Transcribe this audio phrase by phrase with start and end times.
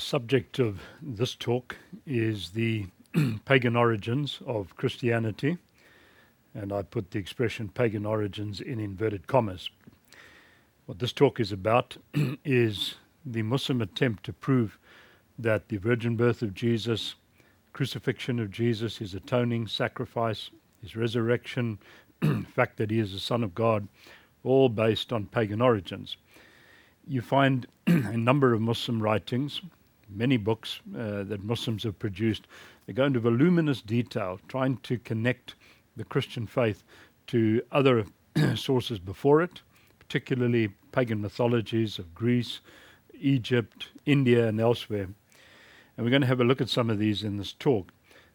[0.00, 1.76] The subject of this talk
[2.06, 2.86] is the
[3.44, 5.58] pagan origins of Christianity,
[6.54, 9.68] and I put the expression pagan origins in inverted commas.
[10.86, 11.98] What this talk is about
[12.46, 12.94] is
[13.26, 14.78] the Muslim attempt to prove
[15.38, 17.14] that the virgin birth of Jesus,
[17.74, 20.48] crucifixion of Jesus, his atoning sacrifice,
[20.80, 21.78] his resurrection,
[22.20, 23.86] the fact that he is the Son of God,
[24.44, 26.16] all based on pagan origins.
[27.06, 29.60] You find a number of Muslim writings,
[30.14, 32.46] many books uh, that Muslims have produced.
[32.86, 35.54] They go into voluminous detail, trying to connect
[35.96, 36.82] the Christian faith
[37.28, 38.04] to other
[38.54, 39.62] sources before it,
[39.98, 42.60] particularly pagan mythologies of Greece,
[43.20, 45.08] Egypt, India, and elsewhere.
[45.96, 47.92] And we're going to have a look at some of these in this talk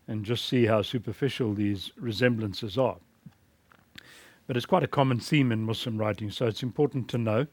[0.07, 2.97] and just see how superficial these resemblances are.
[4.47, 7.47] But it's quite a common theme in Muslim writing, so it's important to know.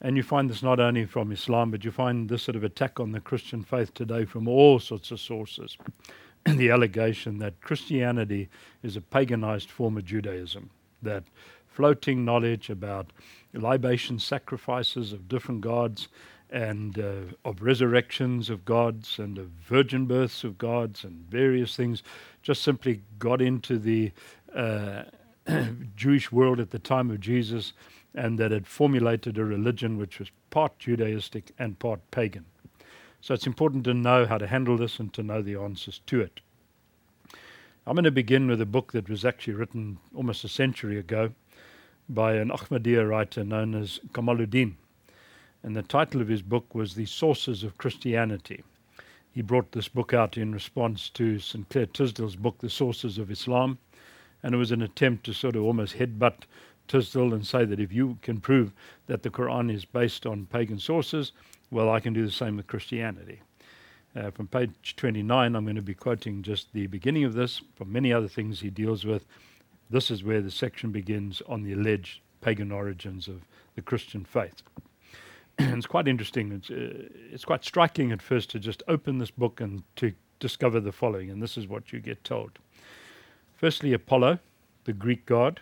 [0.00, 2.98] And you find this not only from Islam, but you find this sort of attack
[2.98, 5.76] on the Christian faith today from all sorts of sources.
[6.44, 8.48] the allegation that Christianity
[8.82, 10.70] is a paganized form of Judaism,
[11.02, 11.24] that
[11.66, 13.12] floating knowledge about
[13.52, 16.08] libation sacrifices of different gods
[16.50, 17.12] and uh,
[17.44, 22.02] of resurrections of gods and of virgin births of gods and various things
[22.42, 24.10] just simply got into the
[24.54, 25.04] uh,
[25.96, 27.72] Jewish world at the time of Jesus
[28.14, 32.44] and that had formulated a religion which was part Judaistic and part pagan.
[33.20, 36.20] So it's important to know how to handle this and to know the answers to
[36.20, 36.40] it.
[37.86, 41.32] I'm going to begin with a book that was actually written almost a century ago
[42.08, 44.74] by an Ahmadiyya writer known as Kamaluddin
[45.62, 48.64] and the title of his book was The Sources of Christianity.
[49.30, 51.68] He brought this book out in response to St.
[51.68, 53.78] Clair Tisdall's book, The Sources of Islam,
[54.42, 56.44] and it was an attempt to sort of almost headbutt
[56.90, 58.72] Tisdall and say that if you can prove
[59.06, 61.30] that the Quran is based on pagan sources,
[61.70, 63.40] well, I can do the same with Christianity.
[64.16, 67.62] Uh, from page 29, I'm going to be quoting just the beginning of this.
[67.76, 69.24] From many other things he deals with,
[69.88, 73.42] this is where the section begins on the alleged pagan origins of
[73.76, 74.62] the Christian faith.
[75.60, 76.50] it's quite interesting.
[76.50, 80.80] It's, uh, it's quite striking at first to just open this book and to discover
[80.80, 82.58] the following, and this is what you get told.
[83.56, 84.40] Firstly, Apollo,
[84.84, 85.60] the Greek god,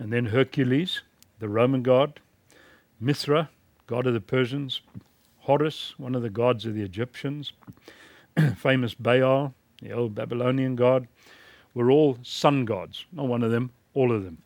[0.00, 1.02] and then Hercules,
[1.38, 2.20] the Roman god,
[2.98, 3.50] Mithra,
[3.86, 4.80] god of the Persians,
[5.40, 7.52] Horus, one of the gods of the Egyptians,
[8.56, 11.06] famous Baal, the old Babylonian god,
[11.74, 13.04] were all sun gods.
[13.12, 14.38] Not one of them, all of them.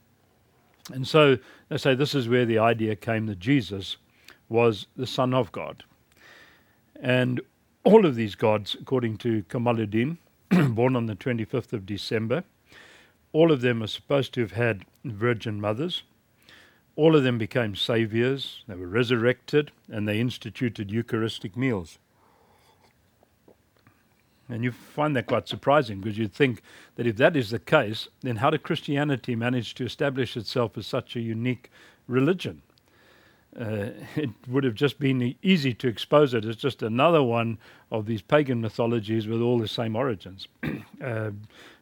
[0.92, 1.38] And so
[1.68, 3.96] they say this is where the idea came that Jesus
[4.48, 5.84] was the Son of God.
[7.00, 7.40] And
[7.84, 10.18] all of these gods, according to Kamaluddin,
[10.74, 12.42] born on the 25th of December,
[13.32, 16.02] all of them are supposed to have had virgin mothers.
[16.96, 21.98] All of them became saviors, they were resurrected, and they instituted Eucharistic meals.
[24.48, 26.62] And you find that quite surprising because you'd think
[26.96, 30.86] that if that is the case, then how did Christianity manage to establish itself as
[30.86, 31.70] such a unique
[32.06, 32.62] religion?
[33.58, 37.58] uh, it would have just been easy to expose it as just another one
[37.90, 40.48] of these pagan mythologies with all the same origins.
[41.02, 41.30] uh,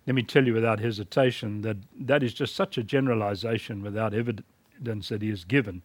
[0.06, 5.08] let me tell you without hesitation that that is just such a generalization without evidence
[5.08, 5.82] that he has given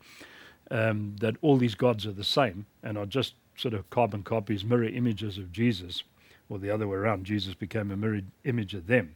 [0.72, 4.63] um, that all these gods are the same and are just sort of carbon copies,
[4.63, 6.03] mirror images of Jesus,
[6.50, 9.16] or the other way around, Jesus became a mirror image of them.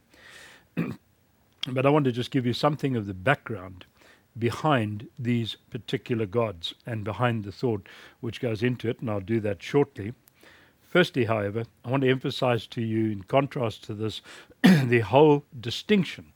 [1.68, 3.84] but I want to just give you something of the background
[4.38, 7.86] behind these particular gods and behind the thought
[8.20, 10.14] which goes into it, and I'll do that shortly.
[10.92, 14.20] Firstly, however, I want to emphasize to you, in contrast to this,
[14.62, 16.34] the whole distinction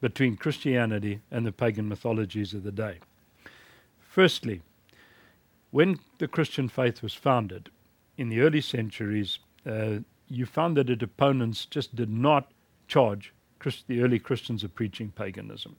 [0.00, 3.00] between Christianity and the pagan mythologies of the day.
[4.00, 4.62] Firstly,
[5.70, 7.68] when the Christian faith was founded
[8.16, 12.50] in the early centuries, uh, you found that its opponents just did not
[12.88, 15.76] charge Christ- the early Christians of preaching paganism.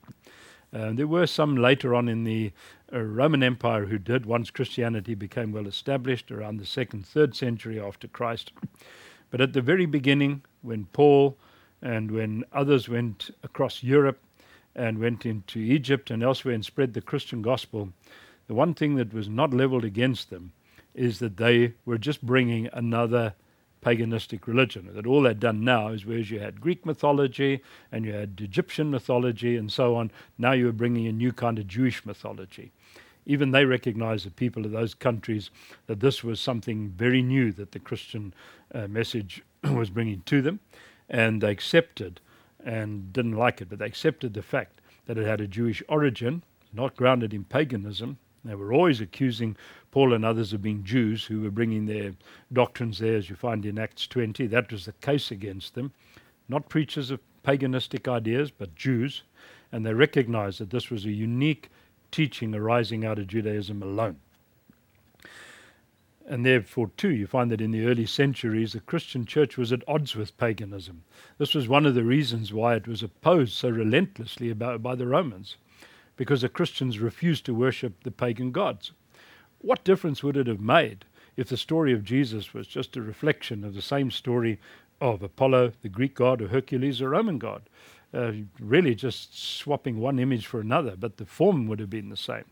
[0.74, 2.52] Uh, there were some later on in the
[2.94, 7.80] uh, Roman Empire who did once Christianity became well established around the second, third century
[7.80, 8.52] after Christ.
[9.30, 11.38] But at the very beginning, when Paul
[11.82, 14.20] and when others went across Europe
[14.76, 17.92] and went into Egypt and elsewhere and spread the Christian gospel,
[18.48, 20.54] the one thing that was not leveled against them
[20.94, 23.34] is that they were just bringing another
[23.82, 24.90] paganistic religion.
[24.94, 27.62] That all they'd done now is whereas you had Greek mythology
[27.92, 31.58] and you had Egyptian mythology and so on, now you were bringing a new kind
[31.60, 32.72] of Jewish mythology.
[33.26, 35.52] Even they recognized, the people of those countries,
[35.88, 38.34] that this was something very new that the Christian
[38.74, 40.60] uh, message was bringing to them,
[41.10, 42.20] and they accepted
[42.64, 46.44] and didn't like it, but they accepted the fact that it had a Jewish origin,
[46.74, 49.56] not grounded in paganism, They were always accusing
[49.92, 52.14] Paul and others of being Jews who were bringing their
[52.52, 54.48] doctrines there, as you find in Acts 20.
[54.48, 55.92] That was the case against them.
[56.48, 59.24] Not preachers of paganistic ideas, but Jews.
[59.72, 61.70] And they recognized that this was a unique
[62.12, 64.18] teaching arising out of Judaism alone.
[66.26, 69.84] And therefore, too, you find that in the early centuries, the Christian church was at
[69.88, 71.04] odds with paganism.
[71.38, 75.58] This was one of the reasons why it was opposed so relentlessly by the Romans
[76.16, 78.92] because the Christians refused to worship the pagan gods.
[79.62, 81.06] What difference would it have made
[81.38, 84.60] if the story of Jesus was just a reflection of the same story
[85.00, 87.64] of Apollo, the Greek god, or Hercules, the Roman god?
[88.14, 92.18] Uh, really just swapping one image for another, but the form would have been the
[92.18, 92.46] same.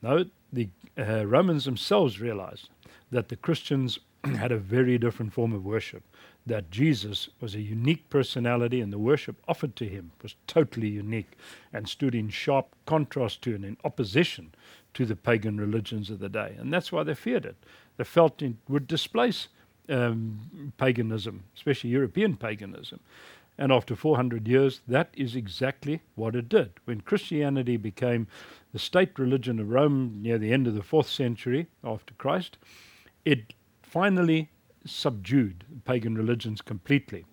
[0.00, 0.68] No, the
[0.98, 2.70] uh, Romans themselves realized
[3.10, 6.02] that the Christians had a very different form of worship
[6.46, 11.38] that Jesus was a unique personality and the worship offered to him was totally unique
[11.72, 14.52] and stood in sharp contrast to and in opposition
[14.94, 16.54] to the pagan religions of the day.
[16.58, 17.56] And that's why they feared it.
[17.96, 19.48] They felt it would displace
[19.88, 23.00] um, paganism, especially European paganism.
[23.58, 26.72] And after 400 years, that is exactly what it did.
[26.84, 28.26] When Christianity became
[28.72, 32.56] the state religion of Rome near the end of the fourth century after Christ,
[33.24, 33.52] it
[33.82, 34.48] finally
[34.86, 37.24] subdued pagan religions completely.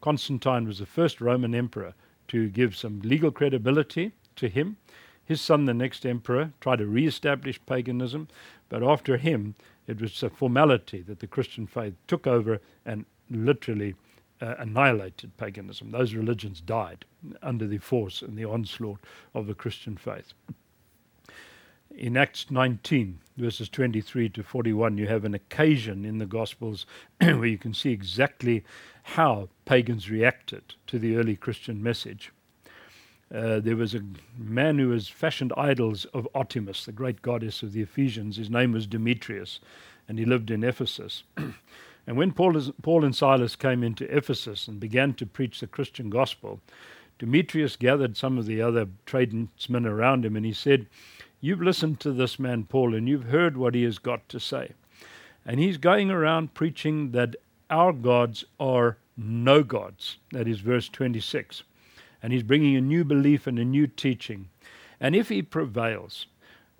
[0.00, 1.94] Constantine was the first Roman emperor
[2.28, 4.76] to give some legal credibility to him.
[5.24, 8.28] His son, the next emperor, tried to re establish paganism,
[8.68, 9.54] but after him,
[9.86, 13.94] it was a formality that the Christian faith took over and literally
[14.40, 15.90] uh, annihilated paganism.
[15.90, 17.04] Those religions died
[17.42, 19.00] under the force and the onslaught
[19.34, 20.34] of the Christian faith
[21.96, 26.86] in Acts 19, verses 23 to 41, you have an occasion in the Gospels
[27.20, 28.64] where you can see exactly
[29.02, 32.32] how pagans reacted to the early Christian message.
[33.32, 34.04] Uh, there was a
[34.36, 38.36] man who was fashioned idols of Artemis, the great goddess of the Ephesians.
[38.36, 39.58] His name was Demetrius,
[40.06, 41.22] and he lived in Ephesus.
[41.36, 46.10] and when Paul, Paul and Silas came into Ephesus and began to preach the Christian
[46.10, 46.60] gospel,
[47.18, 50.86] Demetrius gathered some of the other tradesmen around him, and he said,
[51.40, 54.72] You've listened to this man, Paul, and you've heard what he has got to say.
[55.46, 57.34] And he's going around preaching that
[57.70, 60.18] our gods are no gods.
[60.32, 61.62] That is verse 26.
[62.22, 64.48] And he's bringing a new belief and a new teaching.
[65.00, 66.26] And if he prevails,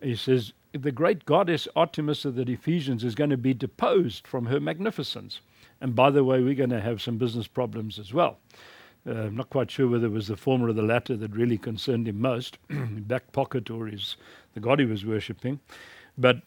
[0.01, 4.47] he says, the great goddess Artemis of the Ephesians is going to be deposed from
[4.47, 5.41] her magnificence.
[5.81, 8.39] And by the way, we're going to have some business problems as well.
[9.07, 11.59] Uh, I'm not quite sure whether it was the former or the latter that really
[11.59, 14.17] concerned him most, back pocket or his
[14.55, 15.61] the god he was worshipping.
[16.17, 16.43] But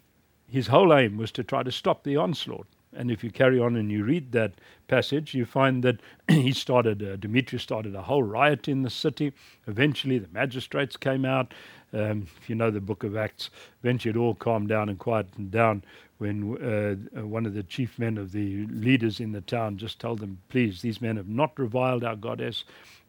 [0.47, 2.67] his whole aim was to try to stop the onslaught.
[2.95, 4.53] And if you carry on and you read that
[4.87, 9.33] passage, you find that he started, uh, Demetrius started a whole riot in the city.
[9.67, 11.53] Eventually, the magistrates came out.
[11.93, 13.49] Um, if you know the book of Acts,
[13.81, 15.83] eventually it all calmed down and quieted down
[16.17, 19.99] when uh, uh, one of the chief men of the leaders in the town just
[19.99, 22.63] told them, please, these men have not reviled our goddess.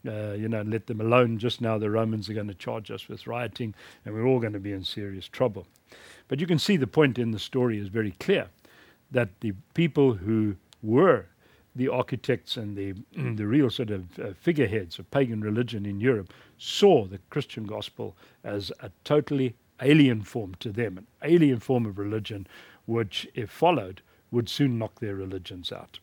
[0.06, 1.37] Uh, you know, let them alone.
[1.37, 3.75] Just now, the Romans are going to charge us with rioting,
[4.05, 5.67] and we're all going to be in serious trouble.
[6.29, 8.49] But you can see the point in the story is very clear
[9.11, 11.26] that the people who were
[11.75, 12.94] the architects and the
[13.35, 18.17] the real sort of uh, figureheads of pagan religion in Europe saw the Christian gospel
[18.43, 22.47] as a totally alien form to them, an alien form of religion
[22.87, 24.00] which, if followed,
[24.31, 25.99] would soon knock their religions out.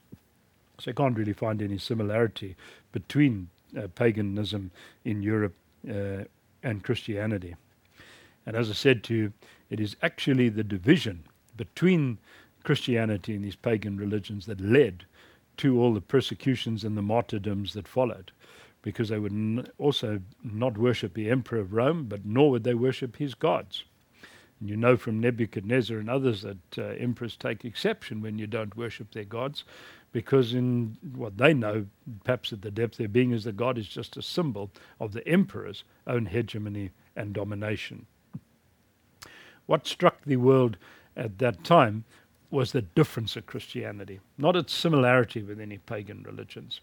[0.80, 2.56] So I can't really find any similarity
[2.92, 4.72] between uh, paganism
[5.06, 5.56] in Europe
[5.90, 6.26] uh,
[6.62, 7.56] and Christianity.
[8.46, 9.34] And as I said to you,
[9.70, 11.24] it is actually the division
[11.58, 12.18] between
[12.64, 15.06] Christianity and these pagan religions that led
[15.58, 18.32] to all the persecutions and the martyrdoms that followed,
[18.82, 22.74] because they would n- also not worship the emperor of Rome, but nor would they
[22.74, 23.84] worship his gods.
[24.60, 28.78] And you know from Nebuchadnezzar and others that uh, emperors take exception when you don't
[28.78, 29.64] worship their gods,
[30.12, 31.88] because in what they know,
[32.24, 35.12] perhaps at the depth of their being, is that God is just a symbol of
[35.12, 38.06] the emperor's own hegemony and domination.
[39.66, 40.78] What struck the world
[41.16, 42.06] at that time
[42.54, 46.82] was the difference of Christianity, not its similarity with any pagan religions.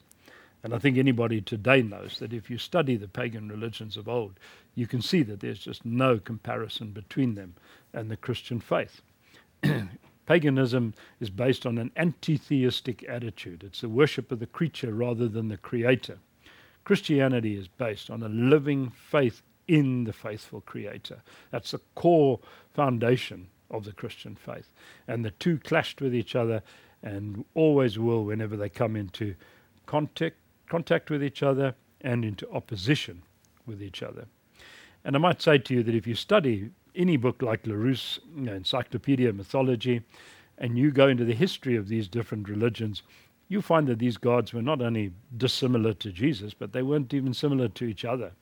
[0.64, 4.40] And I think anybody today knows that if you study the pagan religions of old,
[4.74, 7.54] you can see that there's just no comparison between them
[7.94, 9.00] and the Christian faith.
[10.26, 15.28] Paganism is based on an anti theistic attitude, it's the worship of the creature rather
[15.28, 16.18] than the creator.
[16.82, 21.22] Christianity is based on a living faith in the faithful creator.
[21.52, 22.40] That's the core
[22.74, 24.72] foundation of the Christian faith.
[25.06, 26.62] And the two clashed with each other
[27.02, 29.34] and always will whenever they come into
[29.86, 30.36] contact
[30.68, 33.22] contact with each other and into opposition
[33.66, 34.26] with each other.
[35.04, 38.42] And I might say to you that if you study any book like Larousse, you
[38.42, 40.02] know, Encyclopedia Mythology,
[40.58, 43.02] and you go into the history of these different religions,
[43.48, 47.34] you find that these gods were not only dissimilar to Jesus, but they weren't even
[47.34, 48.32] similar to each other.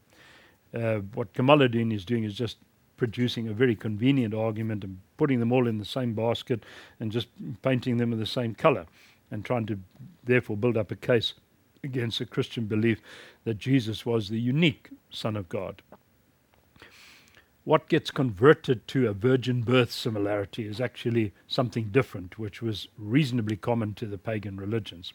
[0.74, 2.58] Uh, what Kamaluddin is doing is just
[2.98, 6.62] producing a very convenient argument and putting them all in the same basket
[7.00, 7.28] and just
[7.62, 8.84] painting them in the same color
[9.30, 9.78] and trying to
[10.24, 11.32] therefore build up a case
[11.82, 13.00] against a Christian belief
[13.44, 15.80] that Jesus was the unique Son of God.
[17.64, 23.56] What gets converted to a virgin birth similarity is actually something different, which was reasonably
[23.56, 25.12] common to the pagan religions.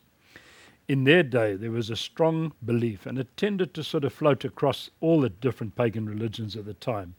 [0.88, 4.46] In their day, there was a strong belief, and it tended to sort of float
[4.46, 7.16] across all the different pagan religions of the time,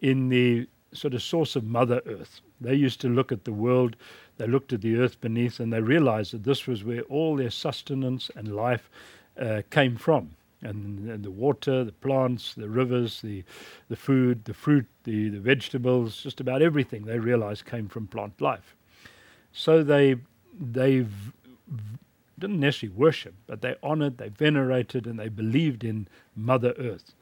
[0.00, 2.40] in the sort of source of Mother Earth.
[2.60, 3.96] They used to look at the world,
[4.38, 7.50] they looked at the earth beneath, and they realized that this was where all their
[7.50, 8.90] sustenance and life
[9.40, 10.30] uh, came from.
[10.62, 13.44] And, and, the water, the plants, the rivers, the,
[13.88, 18.38] the food, the fruit, the, the vegetables, just about everything they realized came from plant
[18.42, 18.76] life.
[19.52, 20.16] So they,
[20.58, 21.06] they
[22.38, 27.14] didn't necessarily worship, but they honored, they venerated, and they believed in Mother Earth.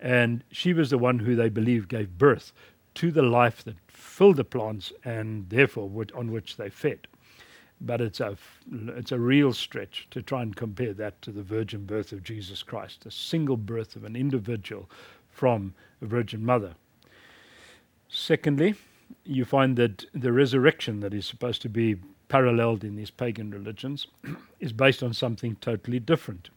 [0.00, 2.52] And she was the one who they believed gave birth
[2.94, 7.06] to the life that filled the plants and therefore on which they fed.
[7.80, 8.36] But it's a,
[8.70, 12.62] it's a real stretch to try and compare that to the virgin birth of Jesus
[12.62, 14.88] Christ, a single birth of an individual
[15.28, 16.74] from a virgin mother.
[18.08, 18.76] Secondly,
[19.24, 21.96] you find that the resurrection that is supposed to be
[22.28, 24.06] paralleled in these pagan religions
[24.60, 26.50] is based on something totally different.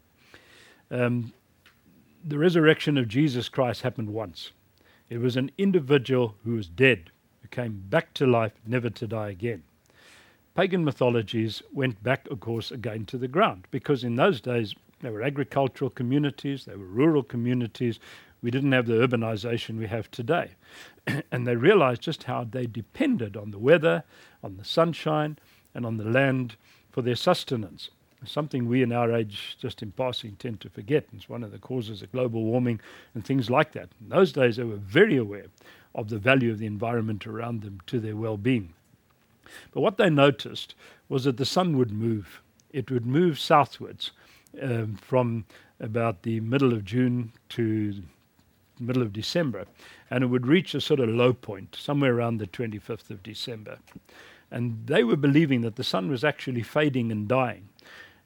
[0.90, 1.34] Um,
[2.24, 4.52] the resurrection of Jesus Christ happened once.
[5.10, 9.30] It was an individual who was dead, who came back to life, never to die
[9.30, 9.64] again.
[10.56, 15.10] Pagan mythologies went back, of course, again to the ground, because in those days they
[15.10, 18.00] were agricultural communities, they were rural communities.
[18.42, 20.52] We didn't have the urbanization we have today.
[21.32, 24.04] and they realized just how they depended on the weather,
[24.44, 25.38] on the sunshine,
[25.74, 26.56] and on the land
[26.90, 27.92] for their sustenance
[28.26, 31.06] something we in our age, just in passing, tend to forget.
[31.14, 32.80] It's one of the causes of global warming
[33.14, 33.90] and things like that.
[34.02, 35.46] In those days, they were very aware
[35.94, 38.74] of the value of the environment around them to their well being.
[39.72, 40.76] But what they noticed
[41.10, 42.42] was that the sun would move.
[42.72, 44.12] It would move southwards
[44.62, 45.46] um, from
[45.80, 48.04] about the middle of June to
[48.80, 49.66] middle of December,
[50.10, 53.80] and it would reach a sort of low point somewhere around the 25th of December.
[54.52, 57.70] And they were believing that the sun was actually fading and dying.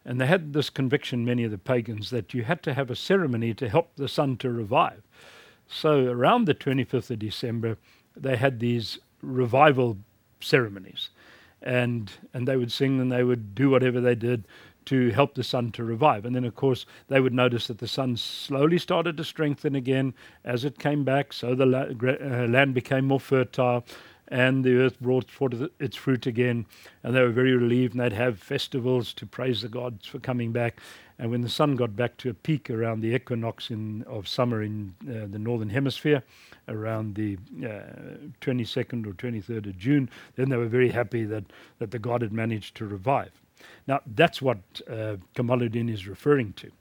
[0.06, 2.96] And they had this conviction, many of the pagans, that you had to have a
[2.96, 5.04] ceremony to help the sun to revive.
[5.68, 7.78] So around the 25th of December,
[8.16, 9.98] they had these revival
[10.40, 11.10] ceremonies.
[11.62, 14.48] And, and they would sing and they would do whatever they did
[14.86, 16.26] to help the sun to revive.
[16.26, 20.14] And then, of course, they would notice that the sun slowly started to strengthen again
[20.44, 23.86] as it came back, so the la- uh, land became more fertile
[24.32, 26.66] and the earth brought forth its fruit again.
[27.04, 30.52] And they were very relieved, and they'd have festivals to praise the gods for coming
[30.52, 30.80] back.
[31.20, 34.64] And when the sun got back to a peak around the equinox in, of summer
[34.64, 36.24] in uh, the northern hemisphere,
[36.68, 41.44] around the uh, 22nd or 23rd of June, then they were very happy that,
[41.80, 43.32] that the god had managed to revive.
[43.86, 44.58] Now, that's what
[44.90, 46.72] uh, Kamaluddin is referring to.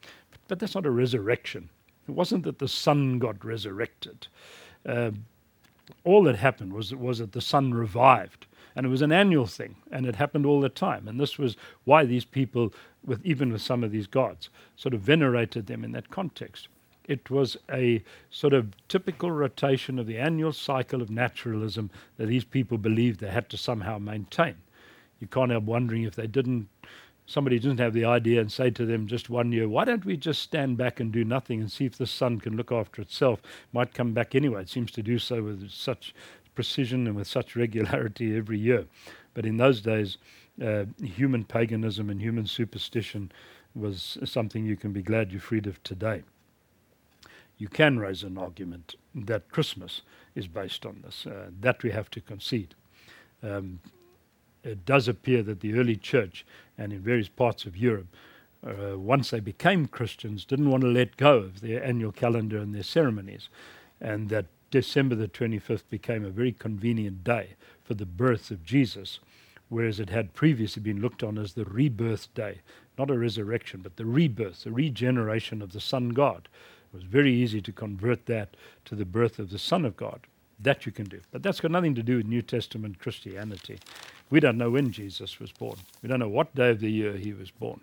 [0.49, 1.69] But, that's not a resurrection.
[2.09, 4.27] It wasn't that the sun got resurrected.
[4.87, 5.11] Uh,
[6.05, 8.47] all that happened was, was that the sun revived.
[8.77, 11.09] And it was an annual thing, and it happened all the time.
[11.09, 12.73] And this was why these people,
[13.05, 16.69] with even with some of these gods, sort of venerated them in that context.
[17.05, 22.45] It was a sort of typical rotation of the annual cycle of naturalism that these
[22.45, 24.55] people believed they had to somehow maintain.
[25.19, 26.69] You can't help wondering if they didn't
[27.31, 30.17] somebody doesn't have the idea and say to them just one year, why don't we
[30.17, 33.41] just stand back and do nothing and see if the sun can look after itself?
[33.73, 34.63] Might come back anyway.
[34.63, 36.13] It seems to do so with such
[36.57, 38.87] precision and with such regularity every year.
[39.33, 40.19] But in those days,
[40.61, 43.31] uh, human paganism and human superstition
[43.77, 46.25] was something you can be glad you're freed of today.
[47.59, 50.03] You can raise an argument that Christmas
[50.35, 51.27] is based on this.
[51.27, 52.75] Uh, that we have to concede.
[53.41, 53.79] Um,
[54.65, 56.45] it does appear that the early church
[56.77, 58.09] and in various parts of Europe,
[58.67, 62.75] uh, once they became Christians, didn't want to let go of their annual calendar and
[62.75, 63.49] their ceremonies,
[64.01, 67.51] and that December the 25th became a very convenient day
[67.83, 69.19] for the birth of Jesus,
[69.69, 72.61] whereas it had previously been looked on as the rebirth day,
[72.99, 76.49] not a resurrection, but the rebirth, the regeneration of the sun God.
[76.93, 80.27] It was very easy to convert that to the birth of the Son of God.
[80.59, 81.21] That you can do.
[81.31, 83.79] But that's got nothing to do with New Testament Christianity.
[84.31, 85.77] We don't know when Jesus was born.
[86.03, 87.81] We don't know what day of the year he was born.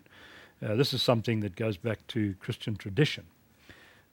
[0.65, 3.25] Uh, this is something that goes back to Christian tradition.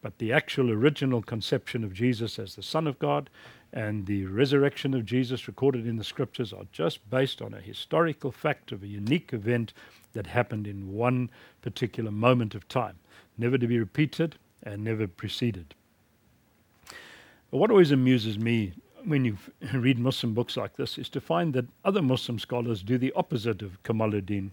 [0.03, 3.31] But the actual original conception of Jesus as the Son of God
[3.73, 8.31] and the resurrection of Jesus recorded in the scriptures are just based on a historical
[8.31, 9.73] fact of a unique event
[10.13, 11.31] that happened in one
[11.63, 12.97] particular moment of time,
[13.39, 15.75] never to be repeated and never preceded.
[17.51, 18.73] But what always amuses me
[19.05, 19.39] when you
[19.75, 23.63] read Muslim books like this is to find that other Muslim scholars do the opposite
[23.63, 24.51] of Kamaluddin.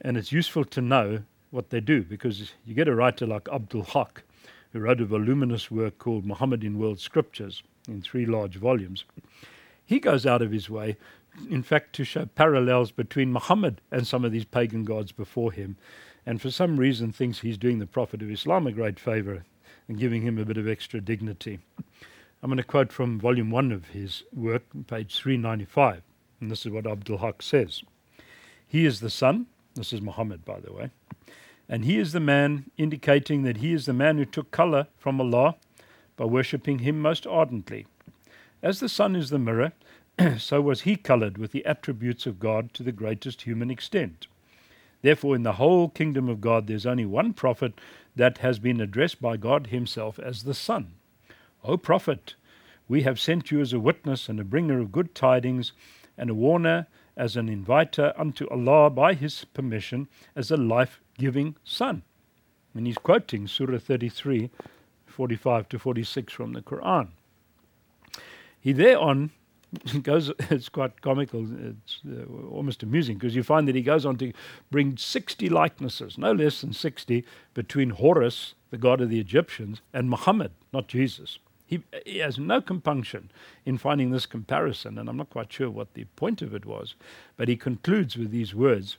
[0.00, 3.84] And it's useful to know what they do because you get a writer like Abdul
[3.84, 4.22] Haq,
[4.72, 9.04] who wrote a voluminous work called Muhammad in World Scriptures in three large volumes.
[9.84, 10.96] He goes out of his way,
[11.50, 15.76] in fact, to show parallels between Muhammad and some of these pagan gods before him,
[16.24, 19.44] and for some reason thinks he's doing the Prophet of Islam a great favor
[19.88, 21.58] and giving him a bit of extra dignity.
[22.42, 26.02] I'm going to quote from volume one of his work, page 395,
[26.40, 27.84] and this is what Abdul Haq says.
[28.66, 29.46] He is the son,
[29.76, 30.90] this is Muhammad, by the way,
[31.68, 35.20] and he is the man, indicating that he is the man who took color from
[35.20, 35.54] Allah
[36.16, 37.86] by worshipping him most ardently.
[38.60, 39.70] As the sun is the mirror,
[40.36, 44.26] so was he colored with the attributes of God to the greatest human extent.
[45.00, 47.80] Therefore, in the whole kingdom of God, there's only one prophet
[48.16, 50.94] that has been addressed by God Himself as the Son.
[51.64, 52.34] O prophet,
[52.88, 55.72] we have sent you as a witness and a bringer of good tidings,
[56.18, 61.56] and a warner as an inviter unto Allah by His permission, as a life giving
[61.64, 62.02] Son.
[62.74, 64.50] And he's quoting Surah 33,
[65.06, 67.08] 45 to 46 from the Quran.
[68.60, 69.30] He thereon
[70.02, 74.16] goes, it's quite comical, it's uh, almost amusing, because you find that he goes on
[74.18, 74.32] to
[74.70, 80.10] bring 60 likenesses, no less than 60, between Horus, the god of the Egyptians, and
[80.10, 81.38] Muhammad, not Jesus.
[81.72, 83.30] He, he has no compunction
[83.64, 86.94] in finding this comparison, and I'm not quite sure what the point of it was,
[87.38, 88.98] but he concludes with these words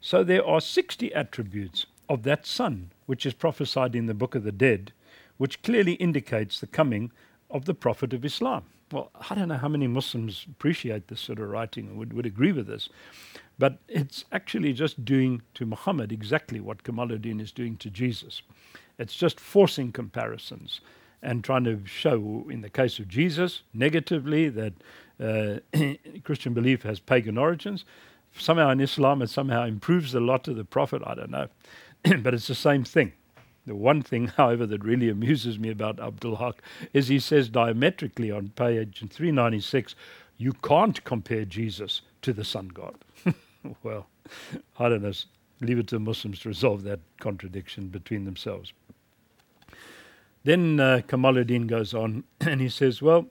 [0.00, 4.42] So there are 60 attributes of that Son, which is prophesied in the Book of
[4.42, 4.92] the Dead,
[5.36, 7.12] which clearly indicates the coming
[7.48, 8.64] of the Prophet of Islam.
[8.90, 12.26] Well, I don't know how many Muslims appreciate this sort of writing and would, would
[12.26, 12.88] agree with this,
[13.60, 18.42] but it's actually just doing to Muhammad exactly what Kamaluddin is doing to Jesus.
[18.98, 20.80] It's just forcing comparisons
[21.22, 24.72] and trying to show, in the case of Jesus, negatively that
[25.20, 25.58] uh,
[26.24, 27.84] Christian belief has pagan origins.
[28.36, 31.02] Somehow in Islam, it somehow improves the lot of the Prophet.
[31.06, 31.48] I don't know.
[32.22, 33.12] but it's the same thing.
[33.66, 38.30] The one thing, however, that really amuses me about Abdul Haq is he says diametrically
[38.30, 39.94] on page 396,
[40.36, 42.96] you can't compare Jesus to the sun god.
[43.82, 44.08] well,
[44.78, 45.12] I don't know.
[45.60, 48.72] Leave it to Muslims to resolve that contradiction between themselves.
[50.44, 53.26] Then uh, Kamaluddin goes on and he says, well,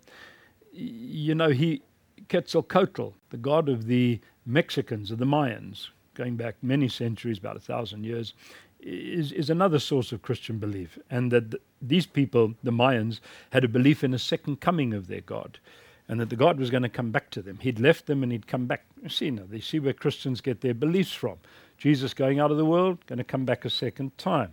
[0.71, 1.81] you know, he,
[2.29, 7.61] Quetzalcoatl, the god of the Mexicans, of the Mayans, going back many centuries, about a
[7.61, 8.33] thousand years,
[8.79, 13.19] is, is another source of Christian belief, and that th- these people, the Mayans,
[13.51, 15.59] had a belief in a second coming of their God,
[16.07, 17.59] and that the God was going to come back to them.
[17.61, 18.85] He'd left them and he'd come back.
[19.07, 21.37] See now, they see where Christians get their beliefs from.
[21.77, 24.51] Jesus going out of the world, going to come back a second time.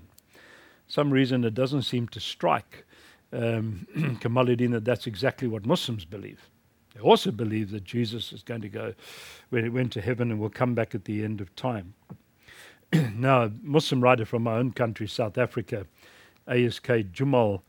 [0.89, 2.87] Some reason it doesn't seem to strike
[3.33, 3.87] um,
[4.21, 6.49] Kamaluddin that that's exactly what Muslims believe.
[6.95, 8.95] They also believe that Jesus is going to go
[9.51, 11.95] when he went to heaven and will come back at the end of time.
[13.15, 15.87] now, a Muslim writer from my own country, South Africa,
[16.47, 17.63] ASK Joommal,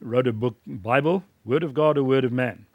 [0.00, 2.66] wrote a book, Bible, Word of God or Word of Man,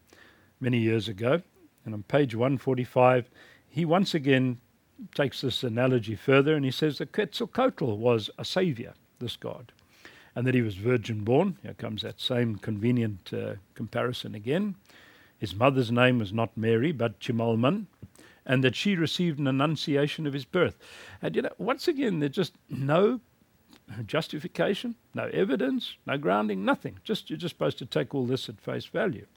[0.60, 1.42] many years ago.
[1.86, 3.30] And on page 145,
[3.68, 4.60] he once again
[5.14, 9.72] takes this analogy further and he says that Quetzalcoatl was a savior, this God,
[10.40, 11.58] and that he was virgin born.
[11.64, 14.76] Here comes that same convenient uh, comparison again.
[15.38, 17.88] His mother's name was not Mary, but Chimalman
[18.46, 20.78] and that she received an annunciation of his birth.
[21.22, 23.20] And you know, once again, there's just no
[24.06, 27.00] justification, no evidence, no grounding, nothing.
[27.04, 29.26] Just you're just supposed to take all this at face value.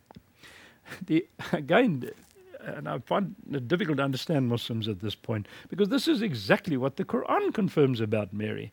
[1.04, 2.10] The again,
[2.60, 6.76] and I find it difficult to understand Muslims at this point because this is exactly
[6.76, 8.70] what the Quran confirms about Mary.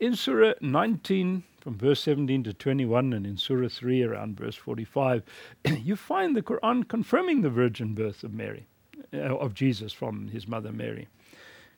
[0.00, 5.22] In Surah 19, from verse 17 to 21, and in Surah 3, around verse 45,
[5.64, 8.66] you find the Quran confirming the virgin birth of Mary.
[9.10, 11.08] Uh, of Jesus from his mother Mary.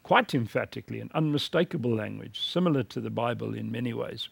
[0.02, 4.30] Quite emphatically, an unmistakable language, similar to the Bible in many ways.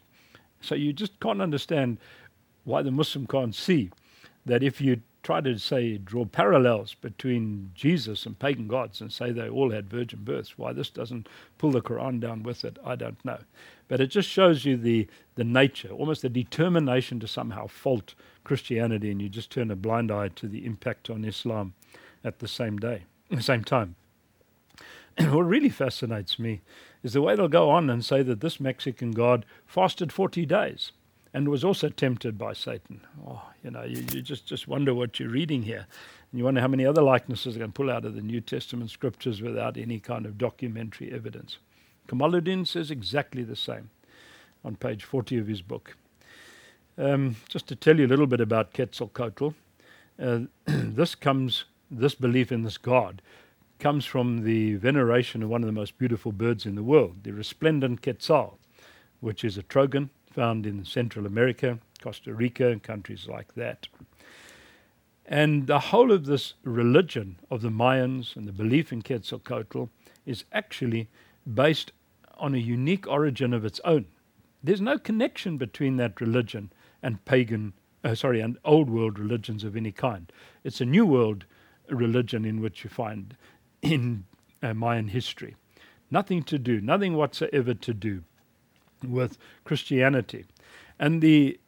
[0.60, 1.98] So you just can't understand
[2.64, 3.90] why the Muslim can't see
[4.46, 9.30] that if you try to say draw parallels between Jesus and pagan gods and say
[9.30, 12.96] they all had virgin births, why this doesn't pull the Quran down with it, I
[12.96, 13.40] don't know.
[13.88, 19.10] But it just shows you the, the nature, almost the determination to somehow fault Christianity,
[19.10, 21.74] and you just turn a blind eye to the impact on Islam
[22.24, 23.96] at the same day, the same time.
[25.18, 26.62] what really fascinates me
[27.02, 30.92] is the way they'll go on and say that this Mexican god fasted 40 days
[31.34, 33.00] and was also tempted by Satan.
[33.26, 35.86] Oh, you know, you, you just, just wonder what you're reading here.
[36.30, 38.90] And you wonder how many other likenesses I can pull out of the New Testament
[38.90, 41.58] scriptures without any kind of documentary evidence.
[42.08, 43.90] Kamaluddin says exactly the same
[44.64, 45.96] on page 40 of his book.
[46.96, 49.54] Um, just to tell you a little bit about Quetzalcoatl,
[50.20, 53.22] uh, this comes, this belief in this god
[53.78, 57.32] comes from the veneration of one of the most beautiful birds in the world, the
[57.32, 58.58] resplendent quetzal,
[59.20, 63.88] which is a trogon found in Central America, Costa Rica, and countries like that.
[65.26, 69.90] And the whole of this religion of the Mayans and the belief in Quetzalcoatl
[70.26, 71.08] is actually
[71.52, 71.90] based
[72.36, 74.06] on a unique origin of its own.
[74.62, 76.70] There's no connection between that religion
[77.02, 77.72] and pagan,
[78.04, 80.30] uh, sorry, and old world religions of any kind.
[80.62, 81.46] It's a new world
[81.90, 83.36] religion in which you find
[83.82, 84.24] in
[84.62, 85.56] uh, Mayan history.
[86.12, 88.22] Nothing to do, nothing whatsoever to do
[89.06, 90.44] with Christianity.
[90.98, 91.58] And the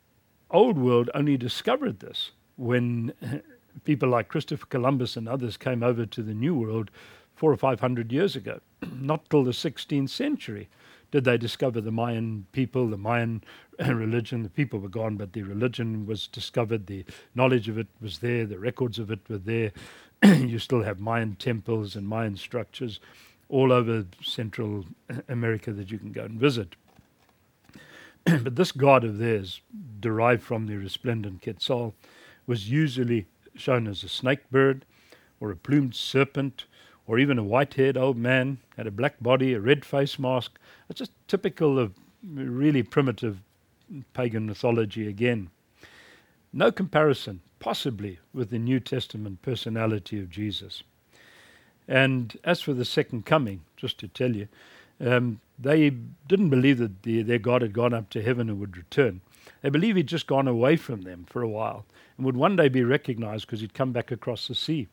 [0.51, 3.13] old world only discovered this when
[3.85, 6.91] people like Christopher Columbus and others came over to the New World
[7.35, 8.61] four or five hundred years ago.
[8.93, 10.69] Not till the 16th century
[11.11, 13.43] did they discover the Mayan people, the Mayan
[13.79, 14.43] religion.
[14.43, 16.87] The people were gone, but the religion was discovered.
[16.87, 18.47] The knowledge of it was there.
[18.47, 19.73] The records of it were there.
[20.25, 23.01] you still have Mayan temples and Mayan structures
[23.49, 24.85] all over Central
[25.29, 26.77] America that you can go and visit.
[28.25, 29.61] but this god of theirs,
[30.01, 31.95] derived from the resplendent Quetzal,
[32.47, 34.85] was usually shown as a snake bird
[35.41, 36.65] or a plumed serpent
[37.07, 40.59] or even a white haired old man, had a black body, a red face mask.
[40.89, 43.41] It's just typical of really primitive
[44.13, 45.51] pagan mythology again.
[46.53, 50.83] No comparison, possibly, with the New Testament personality of Jesus.
[51.89, 54.49] And as for the second coming, just to tell you,
[55.01, 58.77] um, they didn't believe that the, their God had gone up to heaven and would
[58.77, 59.21] return.
[59.63, 61.85] They believed he'd just gone away from them for a while
[62.17, 64.89] and would one day be recognized because he'd come back across the sea.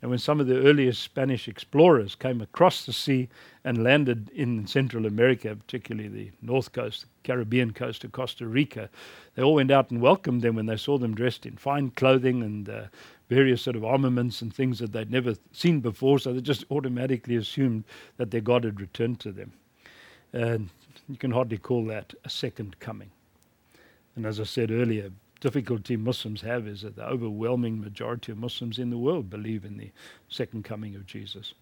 [0.00, 3.28] And when some of the earliest Spanish explorers came across the sea
[3.64, 8.88] and landed in Central America, particularly the north coast, the Caribbean coast of Costa Rica,
[9.34, 12.42] they all went out and welcomed them when they saw them dressed in fine clothing
[12.42, 12.82] and uh,
[13.28, 16.20] various sort of armaments and things that they'd never seen before.
[16.20, 17.84] So they just automatically assumed
[18.18, 19.52] that their God had returned to them.
[20.32, 20.68] And
[21.08, 23.10] you can hardly call that a second coming.
[24.16, 25.10] And as I said earlier,
[25.40, 29.78] difficulty Muslims have is that the overwhelming majority of Muslims in the world believe in
[29.78, 29.90] the
[30.28, 31.54] second coming of Jesus.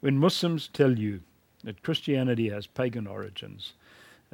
[0.00, 1.20] When Muslims tell you
[1.64, 3.74] that Christianity has pagan origins,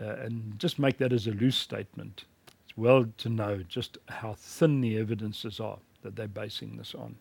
[0.00, 2.24] uh, and just make that as a loose statement,
[2.64, 7.14] it's well to know just how thin the evidences are that they're basing this on.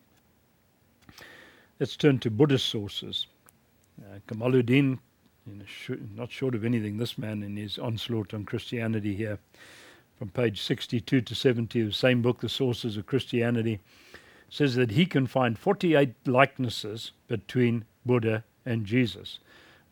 [1.78, 3.26] Let's turn to Buddhist sources.
[4.00, 4.98] Uh, Kamaluddin,
[5.46, 9.38] you know, sh- not short of anything, this man in his onslaught on Christianity here,
[10.18, 13.80] from page 62 to 70 of the same book, The Sources of Christianity,
[14.48, 19.38] says that he can find 48 likenesses between Buddha and Jesus.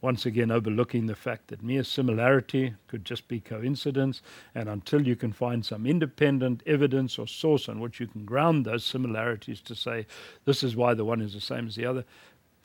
[0.02, 4.22] Once again, overlooking the fact that mere similarity could just be coincidence,
[4.54, 8.64] and until you can find some independent evidence or source on which you can ground
[8.64, 10.06] those similarities to say
[10.46, 12.04] this is why the one is the same as the other,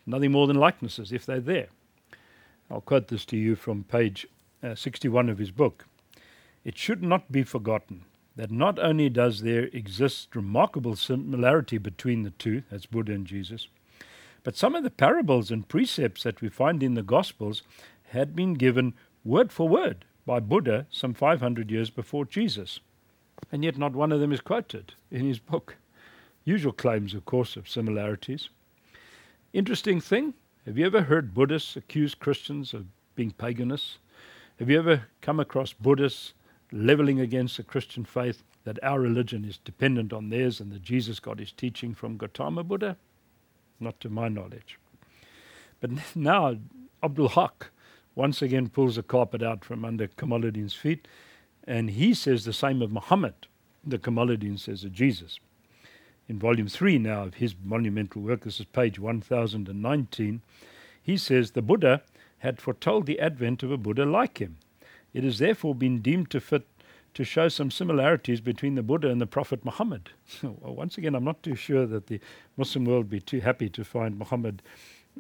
[0.05, 1.67] nothing more than likenesses if they're there.
[2.69, 4.27] I'll quote this to you from page
[4.63, 5.85] uh, 61 of his book.
[6.63, 12.31] It should not be forgotten that not only does there exist remarkable similarity between the
[12.31, 13.67] two, that's Buddha and Jesus,
[14.43, 17.63] but some of the parables and precepts that we find in the Gospels
[18.09, 22.79] had been given word for word by Buddha some 500 years before Jesus.
[23.51, 25.77] And yet not one of them is quoted in his book.
[26.43, 28.49] Usual claims, of course, of similarities.
[29.53, 30.33] Interesting thing
[30.65, 33.97] have you ever heard Buddhists accuse Christians of being paganists?
[34.57, 36.33] Have you ever come across Buddhists
[36.71, 41.19] leveling against the Christian faith that our religion is dependent on theirs and that Jesus
[41.19, 42.97] got his teaching from Gautama Buddha?
[43.79, 44.79] Not to my knowledge.
[45.81, 46.57] But now
[47.03, 47.69] Abdul Haq
[48.15, 51.07] once again pulls the carpet out from under Kamaluddin's feet,
[51.67, 53.35] and he says the same of Muhammad,
[53.85, 55.39] the Kamaluddin says of Jesus.
[56.27, 60.41] In volume 3 now of his monumental work, this is page 1019,
[61.01, 62.01] he says the Buddha
[62.39, 64.57] had foretold the advent of a Buddha like him
[65.15, 66.67] it has therefore been deemed to fit
[67.13, 70.09] to show some similarities between the Buddha and the Prophet Muhammad.
[70.43, 72.19] well, once again, I'm not too sure that the
[72.57, 74.61] Muslim world be too happy to find Muhammad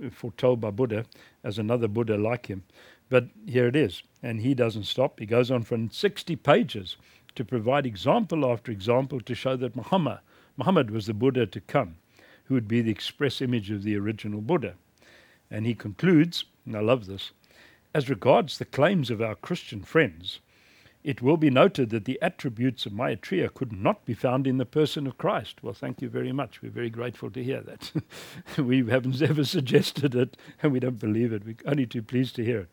[0.03, 1.05] uh, foretold by Buddha
[1.45, 2.63] as another Buddha like him.
[3.07, 4.03] But here it is.
[4.21, 5.21] And he doesn't stop.
[5.21, 6.97] He goes on for 60 pages
[7.35, 10.19] to provide example after example to show that Muhammad,
[10.57, 11.95] Muhammad was the Buddha to come,
[12.45, 14.75] who would be the express image of the original Buddha.
[15.51, 17.31] And he concludes, and I love this,
[17.93, 20.39] as regards the claims of our Christian friends,
[21.05, 24.65] it will be noted that the attributes of Maitreya could not be found in the
[24.65, 25.61] person of Christ.
[25.61, 26.63] Well, thank you very much.
[26.63, 27.91] We're very grateful to hear that.
[28.57, 31.45] we haven't ever suggested it, and we don't believe it.
[31.45, 32.69] We're only too pleased to hear it.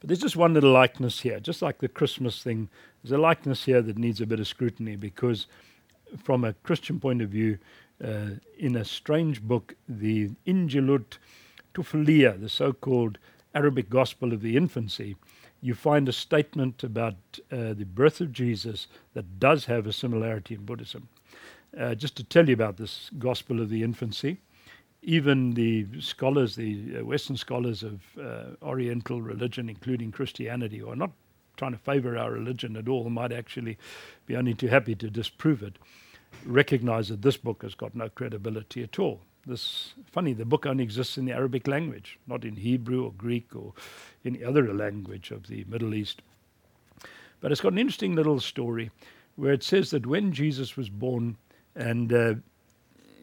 [0.00, 2.68] But there's just one little likeness here, just like the Christmas thing.
[3.04, 5.46] There's a likeness here that needs a bit of scrutiny because,
[6.18, 7.58] from a Christian point of view,
[8.02, 11.18] uh, in a strange book, the Injilut
[11.74, 13.18] Tufilia, the so called
[13.54, 15.16] Arabic Gospel of the Infancy,
[15.60, 17.16] you find a statement about
[17.52, 21.08] uh, the birth of Jesus that does have a similarity in Buddhism.
[21.78, 24.38] Uh, just to tell you about this Gospel of the Infancy,
[25.02, 30.96] even the scholars, the uh, Western scholars of uh, Oriental religion, including Christianity, who are
[30.96, 31.12] not
[31.60, 33.76] trying to favor our religion at all, might actually
[34.24, 35.76] be only too happy to disprove it,
[36.46, 39.20] recognize that this book has got no credibility at all.
[39.46, 43.54] This funny, the book only exists in the Arabic language, not in Hebrew or Greek
[43.54, 43.74] or
[44.24, 46.22] any other language of the Middle East.
[47.42, 48.90] But it's got an interesting little story
[49.36, 51.36] where it says that when Jesus was born
[51.76, 52.34] and uh,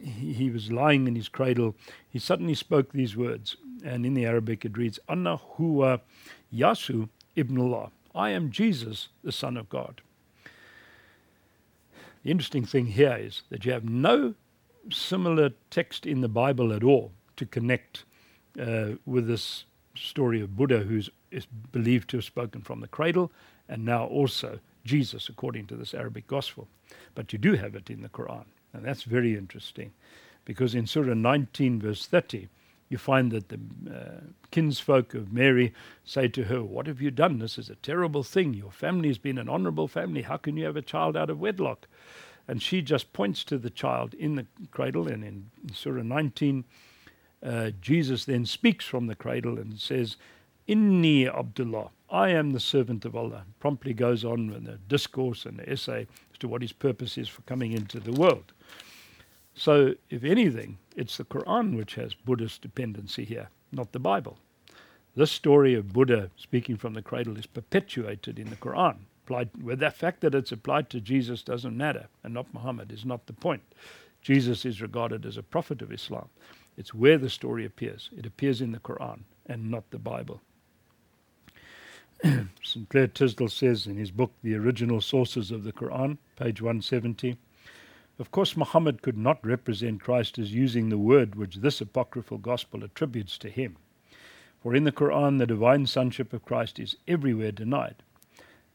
[0.00, 1.74] he, was lying in his cradle,
[2.08, 3.56] he suddenly spoke these words.
[3.84, 6.02] And in the Arabic it reads, Anna huwa
[6.54, 7.90] Yasu ibn Allah.
[8.18, 10.00] I am Jesus, the Son of God.
[12.24, 14.34] The interesting thing here is that you have no
[14.90, 18.04] similar text in the Bible at all to connect
[18.60, 21.08] uh, with this story of Buddha, who's
[21.70, 23.30] believed to have spoken from the cradle,
[23.68, 26.66] and now also Jesus, according to this Arabic gospel.
[27.14, 29.92] But you do have it in the Quran, and that's very interesting,
[30.44, 32.48] because in Surah 19, verse 30,
[32.88, 34.20] you find that the uh,
[34.50, 35.74] kinsfolk of Mary
[36.04, 37.38] say to her, What have you done?
[37.38, 38.54] This is a terrible thing.
[38.54, 40.22] Your family has been an honorable family.
[40.22, 41.86] How can you have a child out of wedlock?
[42.46, 45.06] And she just points to the child in the cradle.
[45.06, 46.64] And in Surah 19,
[47.42, 50.16] uh, Jesus then speaks from the cradle and says,
[50.66, 53.44] Inni Abdullah, I am the servant of Allah.
[53.60, 57.28] Promptly goes on with a discourse and an essay as to what his purpose is
[57.28, 58.52] for coming into the world.
[59.58, 64.38] So, if anything, it's the Quran which has Buddhist dependency here, not the Bible.
[65.16, 69.76] This story of Buddha speaking from the cradle is perpetuated in the Quran applied, well,
[69.76, 73.34] the fact that it's applied to Jesus doesn't matter, and not Muhammad is not the
[73.34, 73.62] point.
[74.22, 76.28] Jesus is regarded as a prophet of Islam.
[76.78, 78.08] It's where the story appears.
[78.16, 80.40] It appears in the Quran and not the Bible.
[82.22, 82.88] St.
[82.88, 87.36] Clair Tisdall says in his book, The Original Sources of the Quran, page 170,
[88.18, 92.82] of course, Muhammad could not represent Christ as using the word which this apocryphal gospel
[92.82, 93.76] attributes to him.
[94.60, 98.02] For in the Quran, the divine sonship of Christ is everywhere denied.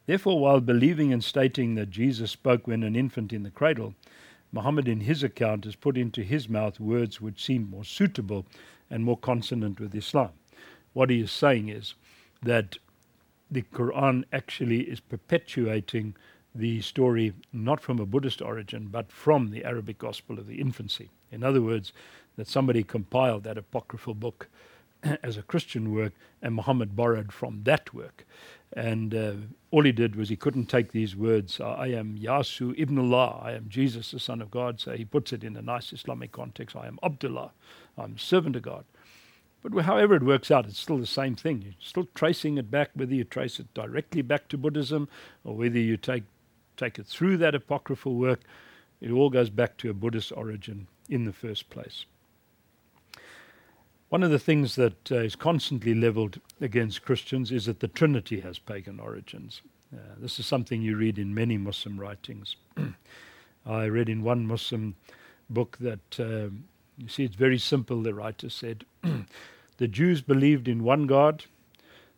[0.06, 3.95] Therefore, while believing and stating that Jesus spoke when an infant in the cradle,
[4.51, 8.45] Muhammad in his account has put into his mouth words which seem more suitable
[8.89, 10.29] and more consonant with Islam.
[10.93, 11.95] What he is saying is
[12.41, 12.77] that
[13.49, 16.15] the Quran actually is perpetuating
[16.55, 21.09] the story not from a Buddhist origin, but from the Arabic Gospel of the infancy.
[21.31, 21.93] In other words,
[22.35, 24.47] that somebody compiled that apocryphal book
[25.23, 28.25] as a Christian work, and Muhammad borrowed from that work.
[28.75, 29.33] And uh,
[29.71, 33.51] all he did was he couldn't take these words, I am Yasu ibn Allah, I
[33.51, 34.79] am Jesus, the Son of God.
[34.79, 37.51] So he puts it in a nice Islamic context I am Abdullah,
[37.97, 38.85] I'm servant of God.
[39.63, 41.61] But however it works out, it's still the same thing.
[41.61, 45.07] You're still tracing it back, whether you trace it directly back to Buddhism
[45.45, 46.23] or whether you take,
[46.77, 48.41] take it through that apocryphal work.
[49.01, 52.05] It all goes back to a Buddhist origin in the first place.
[54.09, 58.41] One of the things that uh, is constantly leveled against Christians is that the Trinity
[58.41, 59.62] has pagan origins.
[59.93, 62.55] Uh, this is something you read in many Muslim writings.
[63.65, 64.95] I read in one Muslim
[65.49, 66.53] book that, uh,
[66.97, 68.86] you see, it's very simple, the writer said.
[69.77, 71.45] the Jews believed in one God,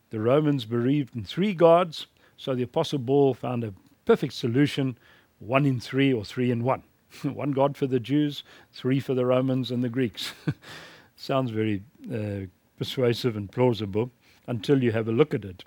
[0.10, 3.74] the Romans believed in three gods, so the Apostle Paul found a
[4.06, 4.98] perfect solution
[5.40, 6.84] one in three or three in one.
[7.24, 10.34] one God for the Jews, three for the Romans and the Greeks.
[11.16, 11.82] Sounds very
[12.14, 14.12] uh, persuasive and plausible
[14.48, 15.64] until you have a look at it.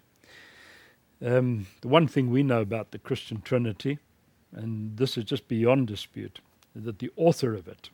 [1.24, 3.98] Um, the one thing we know about the Christian Trinity,
[4.52, 6.40] and this is just beyond dispute,
[6.76, 7.90] is that the author of it,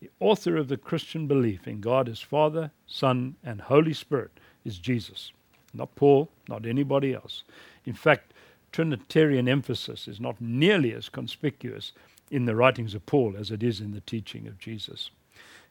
[0.00, 4.30] the author of the Christian belief in God as Father, Son, and Holy Spirit
[4.64, 5.32] is Jesus,
[5.74, 7.42] not Paul, not anybody else.
[7.84, 8.32] In fact,
[8.72, 11.92] Trinitarian emphasis is not nearly as conspicuous
[12.30, 15.10] in the writings of Paul as it is in the teaching of Jesus.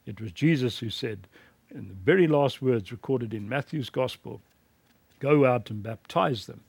[0.06, 1.28] It was Jesus who said,
[1.72, 4.42] in the very last words recorded in Matthew's Gospel,
[5.20, 6.62] Go out and baptize them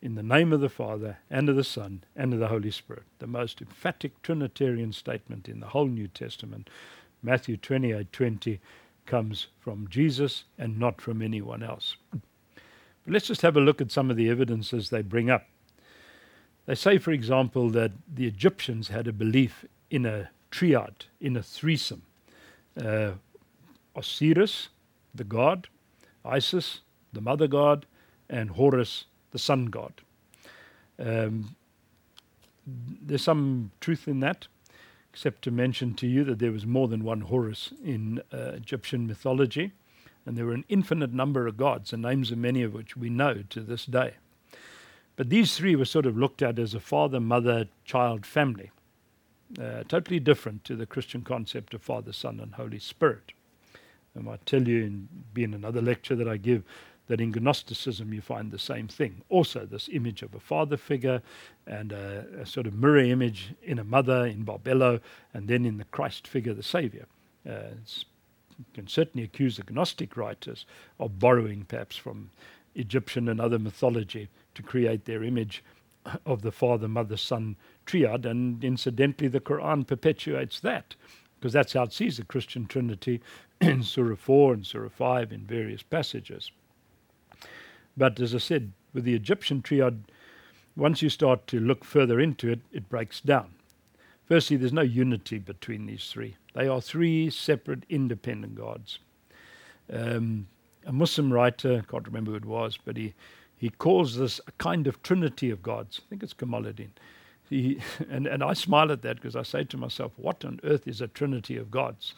[0.00, 3.02] in the name of the Father and of the Son and of the Holy Spirit.
[3.18, 6.70] The most emphatic Trinitarian statement in the whole New Testament,
[7.22, 8.60] Matthew 28 20,
[9.06, 11.96] comes from Jesus and not from anyone else.
[12.12, 12.20] But
[13.12, 15.46] let's just have a look at some of the evidences they bring up
[16.66, 21.42] They say, for example, that the Egyptians had a belief in a triad, in a
[21.42, 22.02] threesome.
[22.80, 23.12] Uh,
[23.94, 24.68] Osiris,
[25.14, 25.68] the god,
[26.24, 26.80] Isis,
[27.12, 27.86] the mother god,
[28.28, 30.02] and Horus, the sun god.
[30.98, 31.54] Um,
[32.66, 34.48] there's some truth in that,
[35.12, 39.06] except to mention to you that there was more than one Horus in uh, Egyptian
[39.06, 39.72] mythology,
[40.26, 43.08] and there were an infinite number of gods, and names of many of which we
[43.08, 44.14] know to this day.
[45.16, 48.70] But these three were sort of looked at as a father, mother, child family,
[49.60, 53.32] uh, totally different to the Christian concept of Father, Son, and Holy Spirit.
[54.14, 56.64] And I tell you, in being another lecture that I give,
[57.08, 59.22] that in Gnosticism you find the same thing.
[59.28, 61.22] Also, this image of a father figure
[61.66, 65.00] and a, a, sort of mirror image in a mother in Barbelo,
[65.32, 67.06] and then in the Christ figure, the Savior.
[67.48, 67.74] Uh,
[68.58, 70.66] you can certainly accuse the Gnostic writers
[70.98, 72.30] of borrowing perhaps from
[72.74, 75.62] Egyptian and other mythology to create their image
[76.24, 80.94] of the Father, Mother, Son triad, and incidentally, the Quran perpetuates that
[81.38, 83.20] because that's how it sees the Christian Trinity
[83.60, 86.50] in Surah 4 and Surah 5 in various passages.
[87.96, 90.04] But as I said, with the Egyptian triad,
[90.76, 93.54] once you start to look further into it, it breaks down.
[94.26, 96.36] Firstly, there's no unity between these three.
[96.54, 98.98] They are three separate, independent gods.
[99.92, 100.48] Um,
[100.84, 103.14] a Muslim writer, I can't remember who it was, but he,
[103.56, 106.00] he calls this a kind of trinity of gods.
[106.04, 106.90] I think it's Kamaluddin.
[107.48, 110.86] He, and, and I smile at that because I say to myself, what on earth
[110.86, 112.14] is a trinity of gods?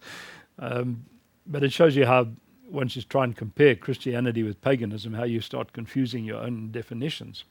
[0.58, 1.04] um,
[1.46, 2.28] but it shows you how
[2.70, 7.44] once you try and compare Christianity with paganism, how you start confusing your own definitions.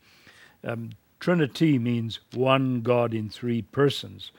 [0.64, 4.32] Um, Trinity means one God in three persons.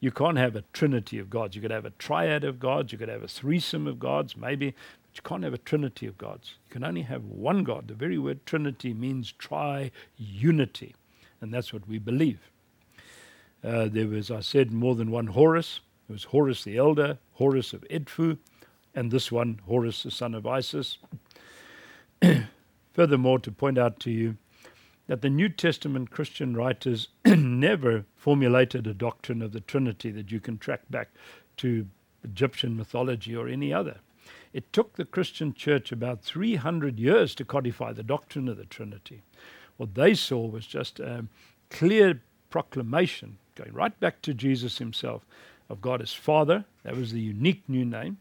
[0.00, 1.54] You can't have a trinity of gods.
[1.54, 4.74] You could have a triad of gods, you could have a threesome of gods, maybe,
[5.14, 6.54] you can't have a trinity of gods.
[6.68, 7.88] You can only have one God.
[7.88, 10.94] The very word trinity means tri unity,
[11.40, 12.50] and that's what we believe.
[13.62, 15.80] Uh, there was, I said, more than one Horus.
[16.08, 18.38] There was Horus the elder, Horus of Edfu,
[18.94, 20.98] and this one, Horus, the son of Isis.
[22.94, 24.36] Furthermore, to point out to you
[25.06, 30.40] that the New Testament Christian writers never formulated a doctrine of the Trinity that you
[30.40, 31.10] can track back
[31.58, 31.86] to
[32.22, 33.98] Egyptian mythology or any other.
[34.52, 39.22] It took the Christian church about 300 years to codify the doctrine of the Trinity.
[39.76, 41.26] What they saw was just a
[41.70, 45.24] clear proclamation, going right back to Jesus himself,
[45.68, 46.64] of God as Father.
[46.82, 48.18] That was the unique new name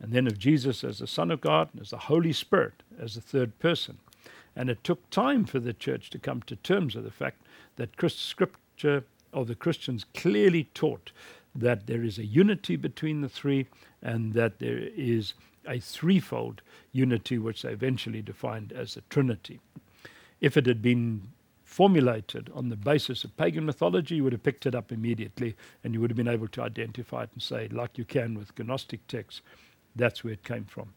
[0.00, 3.14] and then of Jesus as the Son of God, and as the Holy Spirit as
[3.14, 3.98] the third person.
[4.54, 7.42] And it took time for the church to come to terms with the fact
[7.76, 11.12] that Scripture of the Christians clearly taught
[11.54, 13.66] that there is a unity between the three
[14.02, 15.34] and that there is
[15.68, 19.60] a threefold unity which they eventually defined as the Trinity.
[20.40, 21.28] If it had been
[21.64, 25.54] formulated on the basis of pagan mythology, you would have picked it up immediately
[25.84, 28.58] and you would have been able to identify it and say, like you can with
[28.58, 29.42] Gnostic texts,
[29.94, 30.94] that's where it came from.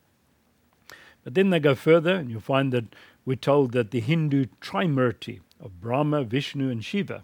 [1.23, 5.41] But then they go further, and you'll find that we're told that the Hindu Trimurti
[5.59, 7.23] of Brahma, Vishnu, and Shiva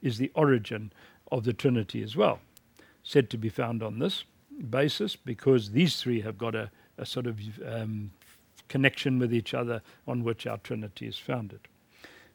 [0.00, 0.92] is the origin
[1.30, 2.40] of the Trinity as well.
[3.02, 4.24] Said to be found on this
[4.70, 8.10] basis because these three have got a, a sort of um,
[8.68, 11.60] connection with each other on which our Trinity is founded.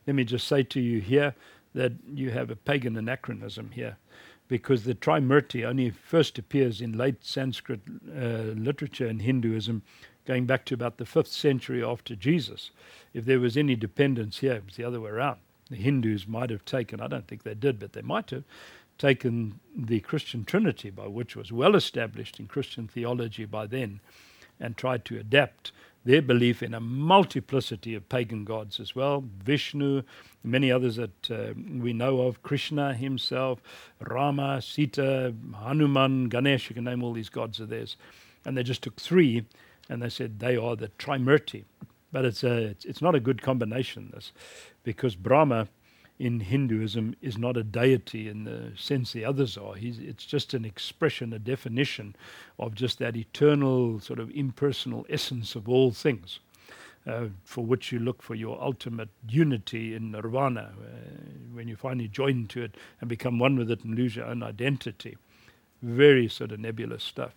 [0.08, 1.36] Let me just say to you here
[1.74, 3.98] that you have a pagan anachronism here
[4.48, 9.84] because the Trimurti only first appears in late Sanskrit uh, literature and Hinduism,
[10.26, 12.72] going back to about the 5th century after Jesus.
[13.14, 15.40] If there was any dependence here, it was the other way around.
[15.70, 18.44] The Hindus might have taken, I don't think they did, but they might have
[18.98, 24.00] taken the Christian Trinity, by which was well established in Christian theology by then,
[24.60, 25.72] and tried to adapt
[26.06, 30.02] their belief in a multiplicity of pagan gods as well Vishnu,
[30.44, 33.62] many others that uh, we know of, Krishna himself,
[34.00, 37.98] Rama, Sita, Hanuman, Ganesh, you can name all these gods of theirs.
[38.46, 39.46] And they just took three
[39.90, 41.66] and they said they are the Trimurti.
[42.12, 44.32] But it's, a, it's, it's not a good combination, this,
[44.84, 45.68] because Brahma
[46.20, 49.76] in Hinduism is not a deity in the sense the others are.
[49.76, 52.16] He's, it's just an expression, a definition
[52.60, 56.40] of just that eternal, sort of impersonal essence of all things,
[57.08, 60.86] uh, for which you look for your ultimate unity in nirvana, uh,
[61.54, 64.44] when you finally join to it and become one with it and lose your own
[64.44, 65.18] identity.
[65.82, 67.34] Very sort of nebulous stuff.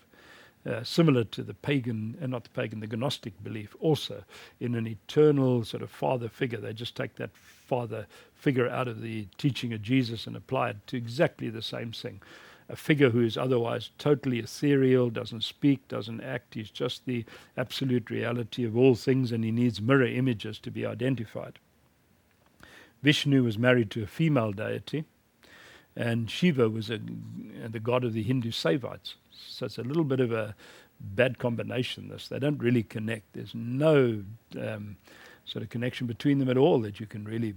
[0.64, 4.22] Uh, similar to the pagan, and uh, not the pagan, the Gnostic belief, also
[4.60, 6.58] in an eternal sort of father figure.
[6.58, 7.30] They just take that
[7.72, 11.90] father figure out of the teaching of Jesus and apply it to exactly the same
[11.90, 12.20] thing.
[12.68, 16.52] A figure who is otherwise totally ethereal, doesn't speak, doesn't act.
[16.52, 17.24] He's just the
[17.56, 21.58] absolute reality of all things, and he needs mirror images to be identified.
[23.02, 25.04] Vishnu was married to a female deity,
[25.96, 27.00] and Shiva was a,
[27.66, 29.14] the god of the Hindu Saivites.
[29.30, 30.54] So it's a little bit of a
[31.00, 32.10] bad combination.
[32.10, 33.32] This they don't really connect.
[33.32, 34.24] There's no
[34.60, 34.96] um,
[35.52, 37.54] sort of connection between them at all that you can really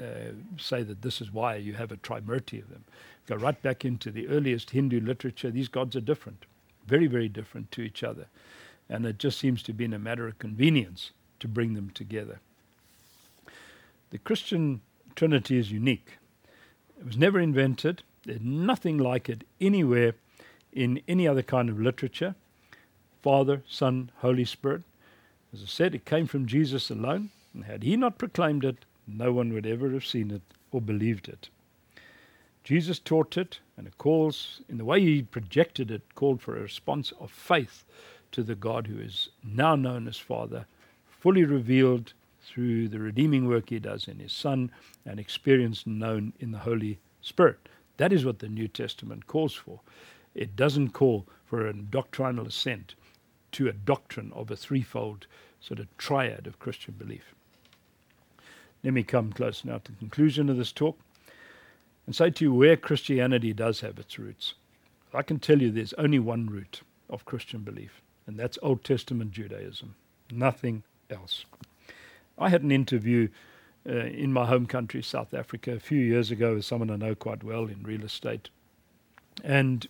[0.00, 2.84] uh, say that this is why you have a trimurti of them.
[3.26, 5.50] Go right back into the earliest Hindu literature.
[5.50, 6.44] These gods are different,
[6.86, 8.26] very very different to each other,
[8.88, 12.40] and it just seems to be a matter of convenience to bring them together.
[14.10, 14.80] The Christian
[15.14, 16.18] Trinity is unique.
[16.98, 18.02] It was never invented.
[18.24, 20.14] There's nothing like it anywhere
[20.72, 22.34] in any other kind of literature.
[23.22, 24.82] Father, Son, Holy Spirit.
[25.52, 29.32] As I said, it came from Jesus alone, and had he not proclaimed it, no
[29.32, 31.48] one would ever have seen it or believed it.
[32.62, 36.62] Jesus taught it, and it calls, in the way he projected it, called for a
[36.62, 37.84] response of faith
[38.32, 40.66] to the God who is now known as Father,
[41.08, 44.70] fully revealed through the redeeming work he does in his Son
[45.04, 47.68] and experience known in the Holy Spirit.
[47.96, 49.80] That is what the New Testament calls for.
[50.34, 52.94] It doesn't call for a doctrinal assent
[53.52, 55.26] to a doctrine of a threefold
[55.60, 57.34] sort of triad of Christian belief.
[58.82, 60.98] Let me come close now to the conclusion of this talk
[62.06, 64.54] and say to you where Christianity does have its roots.
[65.12, 69.32] I can tell you there's only one root of Christian belief, and that's Old Testament
[69.32, 69.96] Judaism,
[70.30, 71.44] nothing else.
[72.38, 73.28] I had an interview
[73.88, 77.14] uh, in my home country, South Africa, a few years ago with someone I know
[77.14, 78.48] quite well in real estate.
[79.42, 79.86] And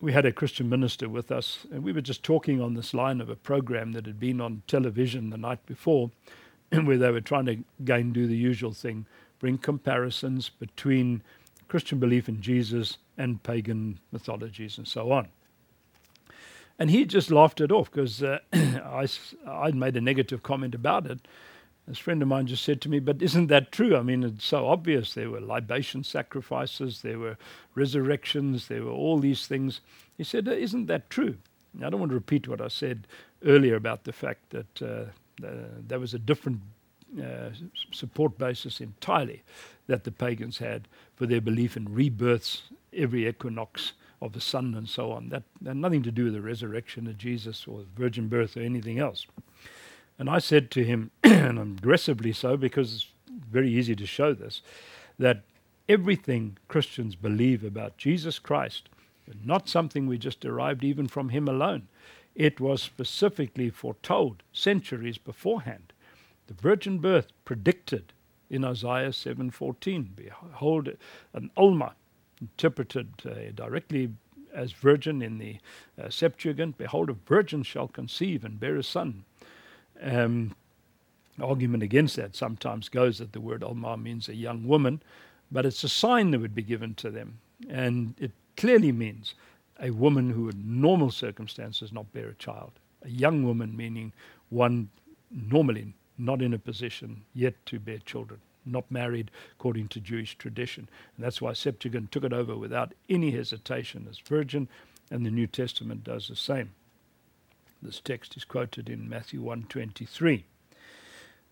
[0.00, 3.20] we had a Christian minister with us, and we were just talking on this line
[3.20, 6.10] of a program that had been on television the night before,
[6.70, 9.06] where they were trying to again do the usual thing
[9.40, 11.22] bring comparisons between
[11.66, 15.28] Christian belief in Jesus and pagan mythologies and so on.
[16.78, 19.08] And he just laughed it off because uh, I,
[19.46, 21.20] I'd made a negative comment about it.
[21.90, 23.96] This friend of mine just said to me, But isn't that true?
[23.96, 25.12] I mean, it's so obvious.
[25.12, 27.36] There were libation sacrifices, there were
[27.74, 29.80] resurrections, there were all these things.
[30.16, 31.38] He said, Isn't that true?
[31.84, 33.08] I don't want to repeat what I said
[33.44, 35.50] earlier about the fact that uh, uh,
[35.84, 36.60] there was a different
[37.20, 37.50] uh,
[37.90, 39.42] support basis entirely
[39.88, 40.86] that the pagans had
[41.16, 42.62] for their belief in rebirths
[42.92, 45.30] every equinox of the sun and so on.
[45.30, 49.00] That had nothing to do with the resurrection of Jesus or virgin birth or anything
[49.00, 49.26] else.
[50.20, 53.06] And I said to him, and aggressively so because it's
[53.50, 54.60] very easy to show this,
[55.18, 55.44] that
[55.88, 58.90] everything Christians believe about Jesus Christ,
[59.42, 61.88] not something we just derived even from him alone.
[62.34, 65.94] It was specifically foretold centuries beforehand.
[66.48, 68.12] The virgin birth predicted
[68.50, 70.10] in Isaiah 7:14.
[70.14, 70.90] Behold,
[71.32, 71.94] an Alma
[72.42, 74.10] interpreted uh, directly
[74.52, 75.56] as virgin in the
[75.98, 79.24] uh, Septuagint, behold, a virgin shall conceive and bear a son.
[80.02, 80.54] Um,
[81.40, 85.02] argument against that sometimes goes that the word Alma means a young woman,
[85.50, 87.38] but it's a sign that would be given to them.
[87.68, 89.34] And it clearly means
[89.80, 92.72] a woman who, in normal circumstances, not bear a child.
[93.02, 94.12] A young woman, meaning
[94.50, 94.90] one
[95.30, 100.88] normally not in a position yet to bear children not married according to Jewish tradition.
[101.16, 104.68] And that's why Septuagint took it over without any hesitation as virgin,
[105.10, 106.70] and the New Testament does the same.
[107.82, 110.44] This text is quoted in Matthew 1:23.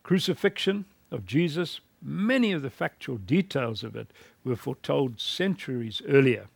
[0.02, 4.10] Crucifixion of Jesus, many of the factual details of it
[4.44, 6.48] were foretold centuries earlier.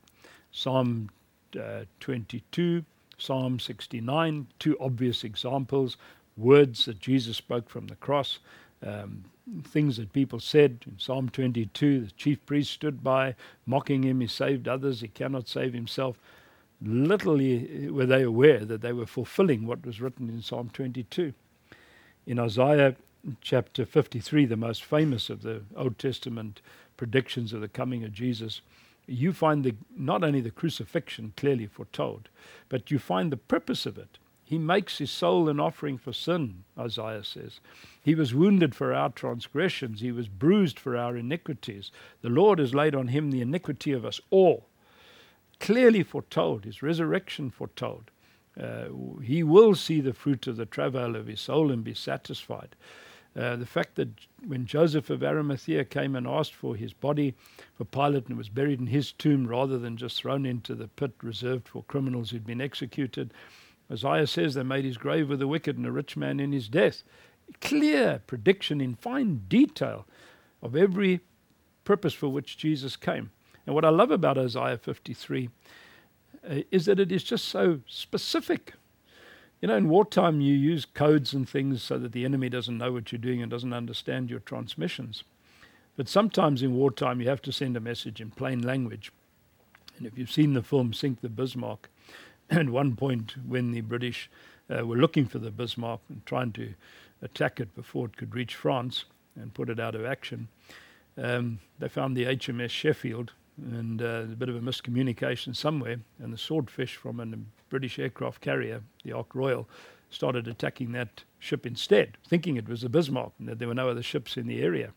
[0.50, 1.10] Psalm
[1.58, 2.84] uh, 22,
[3.18, 5.96] Psalm 69, two obvious examples,
[6.36, 8.38] words that Jesus spoke from the cross,
[8.84, 9.24] um,
[9.64, 10.84] things that people said.
[10.86, 13.34] In Psalm 22, the chief priest stood by,
[13.66, 14.20] mocking him.
[14.20, 16.18] He saved others, he cannot save himself.
[16.84, 17.36] Little
[17.92, 21.32] were they aware that they were fulfilling what was written in Psalm 22.
[22.26, 22.96] In Isaiah
[23.40, 26.60] chapter 53, the most famous of the Old Testament
[26.96, 28.62] predictions of the coming of Jesus,
[29.06, 32.28] you find the, not only the crucifixion clearly foretold,
[32.68, 34.18] but you find the purpose of it.
[34.44, 37.60] He makes his soul an offering for sin, Isaiah says.
[38.02, 41.92] He was wounded for our transgressions, he was bruised for our iniquities.
[42.22, 44.66] The Lord has laid on him the iniquity of us all.
[45.62, 48.10] Clearly foretold, his resurrection foretold.
[48.60, 48.86] Uh,
[49.22, 52.74] he will see the fruit of the travail of his soul and be satisfied.
[53.36, 54.08] Uh, the fact that
[54.44, 57.34] when Joseph of Arimathea came and asked for his body
[57.74, 61.12] for Pilate and was buried in his tomb rather than just thrown into the pit
[61.22, 63.32] reserved for criminals who'd been executed,
[63.88, 66.68] Isaiah says they made his grave with the wicked and a rich man in his
[66.68, 67.04] death.
[67.60, 70.08] Clear prediction in fine detail
[70.60, 71.20] of every
[71.84, 73.30] purpose for which Jesus came.
[73.66, 75.48] And what I love about Isaiah 53
[76.48, 78.74] uh, is that it is just so specific.
[79.60, 82.92] You know, in wartime, you use codes and things so that the enemy doesn't know
[82.92, 85.22] what you're doing and doesn't understand your transmissions.
[85.96, 89.12] But sometimes in wartime, you have to send a message in plain language.
[89.96, 91.88] And if you've seen the film Sink the Bismarck,
[92.50, 94.28] at one point when the British
[94.68, 96.74] uh, were looking for the Bismarck and trying to
[97.20, 99.04] attack it before it could reach France
[99.36, 100.48] and put it out of action,
[101.16, 103.32] um, they found the HMS Sheffield
[103.70, 107.26] and uh, a bit of a miscommunication somewhere, and the swordfish from a
[107.70, 109.68] British aircraft carrier, the Ark Royal,
[110.10, 113.88] started attacking that ship instead, thinking it was the Bismarck and that there were no
[113.88, 114.92] other ships in the area.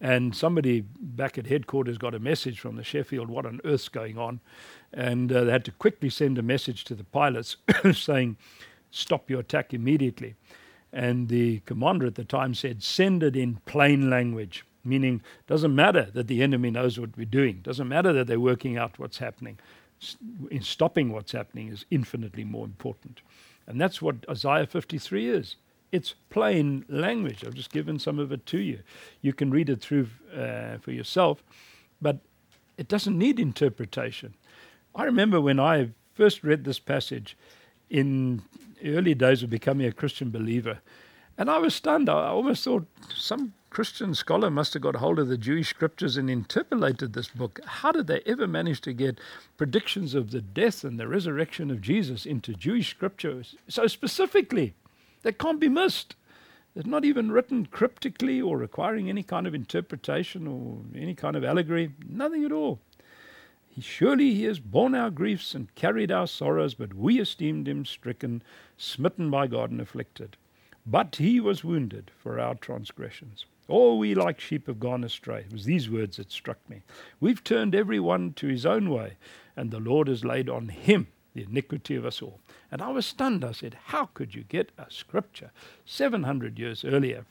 [0.00, 4.16] And somebody back at headquarters got a message from the Sheffield, what on earth's going
[4.16, 4.40] on?
[4.92, 7.56] And uh, they had to quickly send a message to the pilots
[7.92, 8.36] saying,
[8.90, 10.36] stop your attack immediately.
[10.92, 16.08] And the commander at the time said, send it in plain language meaning doesn't matter
[16.14, 17.60] that the enemy knows what we're doing.
[17.62, 19.58] Doesn't matter that they're working out what's happening.
[20.50, 23.20] In stopping what's happening is infinitely more important.
[23.66, 25.56] And that's what isaiah 53 is.
[25.90, 27.44] It's plain language.
[27.44, 28.80] I've just given some of it to you.
[29.22, 31.42] You can read it through uh, for yourself
[32.00, 32.18] but
[32.76, 34.34] it doesn't need interpretation.
[34.94, 37.36] I remember when i first read this passage
[37.88, 38.42] in
[38.84, 40.80] early days of becoming a christian believer
[41.36, 42.08] and I was stunned.
[42.08, 42.84] I almost thought
[43.14, 47.60] some Christian scholar must have got hold of the Jewish scriptures and interpolated this book.
[47.64, 49.20] How did they ever manage to get
[49.56, 54.74] predictions of the death and the resurrection of Jesus into Jewish scriptures so specifically?
[55.22, 56.16] That can't be missed.
[56.74, 61.44] It's not even written cryptically or requiring any kind of interpretation or any kind of
[61.44, 62.80] allegory, nothing at all.
[63.80, 68.42] Surely he has borne our griefs and carried our sorrows, but we esteemed him stricken,
[68.76, 70.36] smitten by God, and afflicted.
[70.84, 73.46] But he was wounded for our transgressions.
[73.68, 75.40] All we like sheep have gone astray.
[75.40, 76.82] It was these words that struck me.
[77.20, 79.18] We've turned every one to his own way,
[79.54, 82.40] and the Lord has laid on him the iniquity of us all.
[82.72, 83.44] And I was stunned.
[83.44, 85.50] I said, How could you get a scripture
[85.84, 87.26] 700 years earlier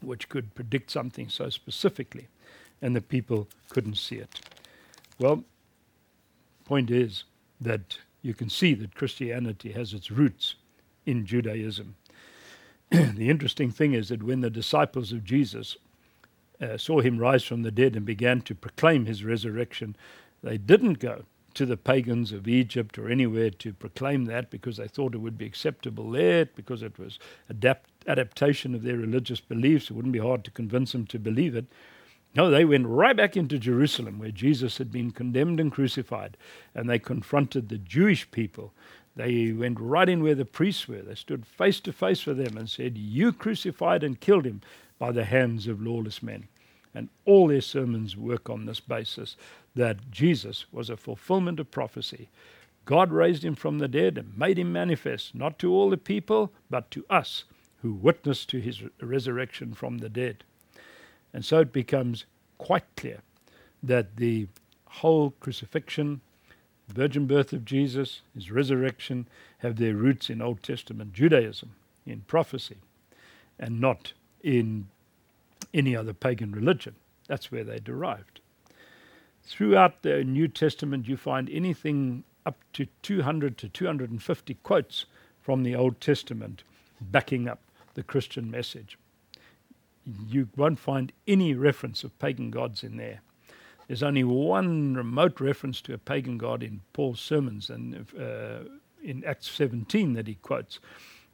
[0.00, 2.28] which could predict something so specifically?
[2.80, 4.40] And the people couldn't see it.
[5.18, 5.44] Well,
[6.64, 7.24] point is
[7.60, 10.54] that you can see that Christianity has its roots
[11.04, 11.96] in Judaism.
[13.14, 15.78] the interesting thing is that when the disciples of Jesus
[16.60, 19.96] uh, saw him rise from the dead and began to proclaim his resurrection,
[20.42, 21.24] they didn't go
[21.54, 25.38] to the pagans of Egypt or anywhere to proclaim that because they thought it would
[25.38, 27.18] be acceptable there, because it was
[27.48, 29.88] adapt- adaptation of their religious beliefs.
[29.88, 31.66] It wouldn't be hard to convince them to believe it.
[32.34, 36.36] No, they went right back into Jerusalem where Jesus had been condemned and crucified,
[36.74, 38.74] and they confronted the Jewish people
[39.14, 41.02] they went right in where the priests were.
[41.02, 44.62] They stood face to face with them and said, You crucified and killed him
[44.98, 46.48] by the hands of lawless men.
[46.94, 49.36] And all their sermons work on this basis
[49.74, 52.28] that Jesus was a fulfillment of prophecy.
[52.84, 56.52] God raised him from the dead and made him manifest, not to all the people,
[56.68, 57.44] but to us
[57.82, 60.44] who witnessed to his resurrection from the dead.
[61.32, 62.26] And so it becomes
[62.58, 63.20] quite clear
[63.82, 64.48] that the
[64.86, 66.20] whole crucifixion,
[66.92, 69.26] virgin birth of Jesus, his resurrection,
[69.58, 71.74] have their roots in Old Testament Judaism,
[72.06, 72.78] in prophecy,
[73.58, 74.12] and not
[74.42, 74.88] in
[75.72, 76.94] any other pagan religion.
[77.28, 78.40] That's where they derived.
[79.44, 85.06] Throughout the New Testament, you find anything up to 200 to 250 quotes
[85.40, 86.62] from the Old Testament
[87.00, 87.60] backing up
[87.94, 88.98] the Christian message.
[90.28, 93.20] You won't find any reference of pagan gods in there.
[93.88, 98.68] There's only one remote reference to a pagan god in Paul's sermons and uh,
[99.02, 100.78] in Acts 17 that he quotes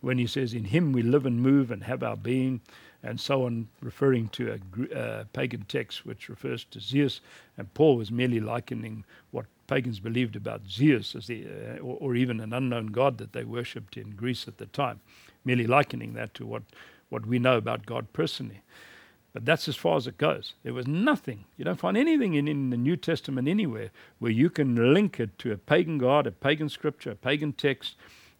[0.01, 2.61] when he says, In him we live and move and have our being,
[3.03, 4.59] and so on, referring to
[4.93, 7.21] a uh, pagan text which refers to Zeus.
[7.57, 12.15] And Paul was merely likening what pagans believed about Zeus as the, uh, or, or,
[12.17, 15.01] even an unknown god that they worshipped in Greece at the time,
[15.45, 16.63] merely likening that to what,
[17.09, 18.63] what we know about God personally.
[19.39, 20.55] But that's as far as it goes.
[20.65, 21.45] There was nothing.
[21.57, 25.39] You don't find anything in, in the New Testament anywhere where you can link it
[25.39, 27.95] to a pagan god, a pagan scripture, a pagan text,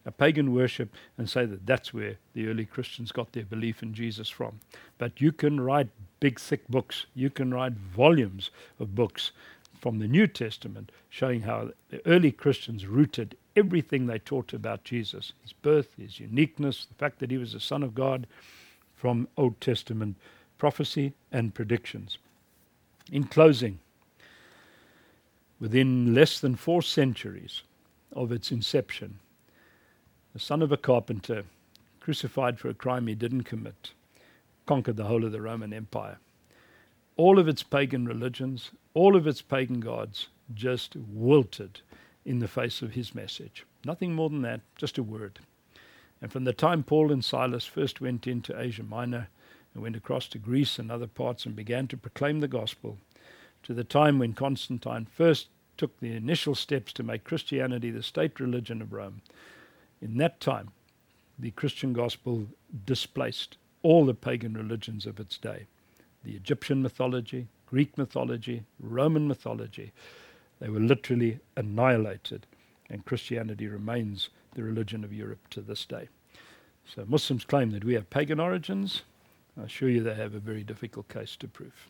[0.05, 3.93] a pagan worship, and say that that's where the early Christians got their belief in
[3.93, 4.59] Jesus from.
[4.97, 5.87] But you can write
[6.19, 7.05] big, thick books.
[7.15, 9.31] You can write volumes of books
[9.79, 15.31] from the New Testament showing how the early Christians rooted everything they taught about Jesus
[15.43, 18.27] his birth, his uniqueness, the fact that he was the Son of God
[18.97, 20.17] from Old Testament
[20.59, 22.19] prophecy, and predictions.
[23.11, 23.79] In closing,
[25.59, 27.63] within less than four centuries
[28.13, 29.17] of its inception,
[30.33, 31.43] the son of a carpenter,
[31.99, 33.93] crucified for a crime he didn't commit,
[34.67, 36.19] conquered the whole of the Roman Empire.
[37.17, 41.81] All of its pagan religions, all of its pagan gods just wilted
[42.25, 43.65] in the face of his message.
[43.85, 45.39] Nothing more than that, just a word.
[46.21, 49.29] And from the time Paul and Silas first went into Asia Minor
[49.73, 52.97] and went across to Greece and other parts and began to proclaim the gospel,
[53.63, 55.47] to the time when Constantine first
[55.77, 59.21] took the initial steps to make Christianity the state religion of Rome,
[60.01, 60.71] in that time,
[61.37, 62.47] the Christian gospel
[62.85, 65.67] displaced all the pagan religions of its day
[66.21, 69.93] the Egyptian mythology, Greek mythology, Roman mythology.
[70.59, 72.45] They were literally annihilated,
[72.89, 76.09] and Christianity remains the religion of Europe to this day.
[76.85, 79.03] So Muslims claim that we have pagan origins.
[79.59, 81.89] I assure you they have a very difficult case to prove.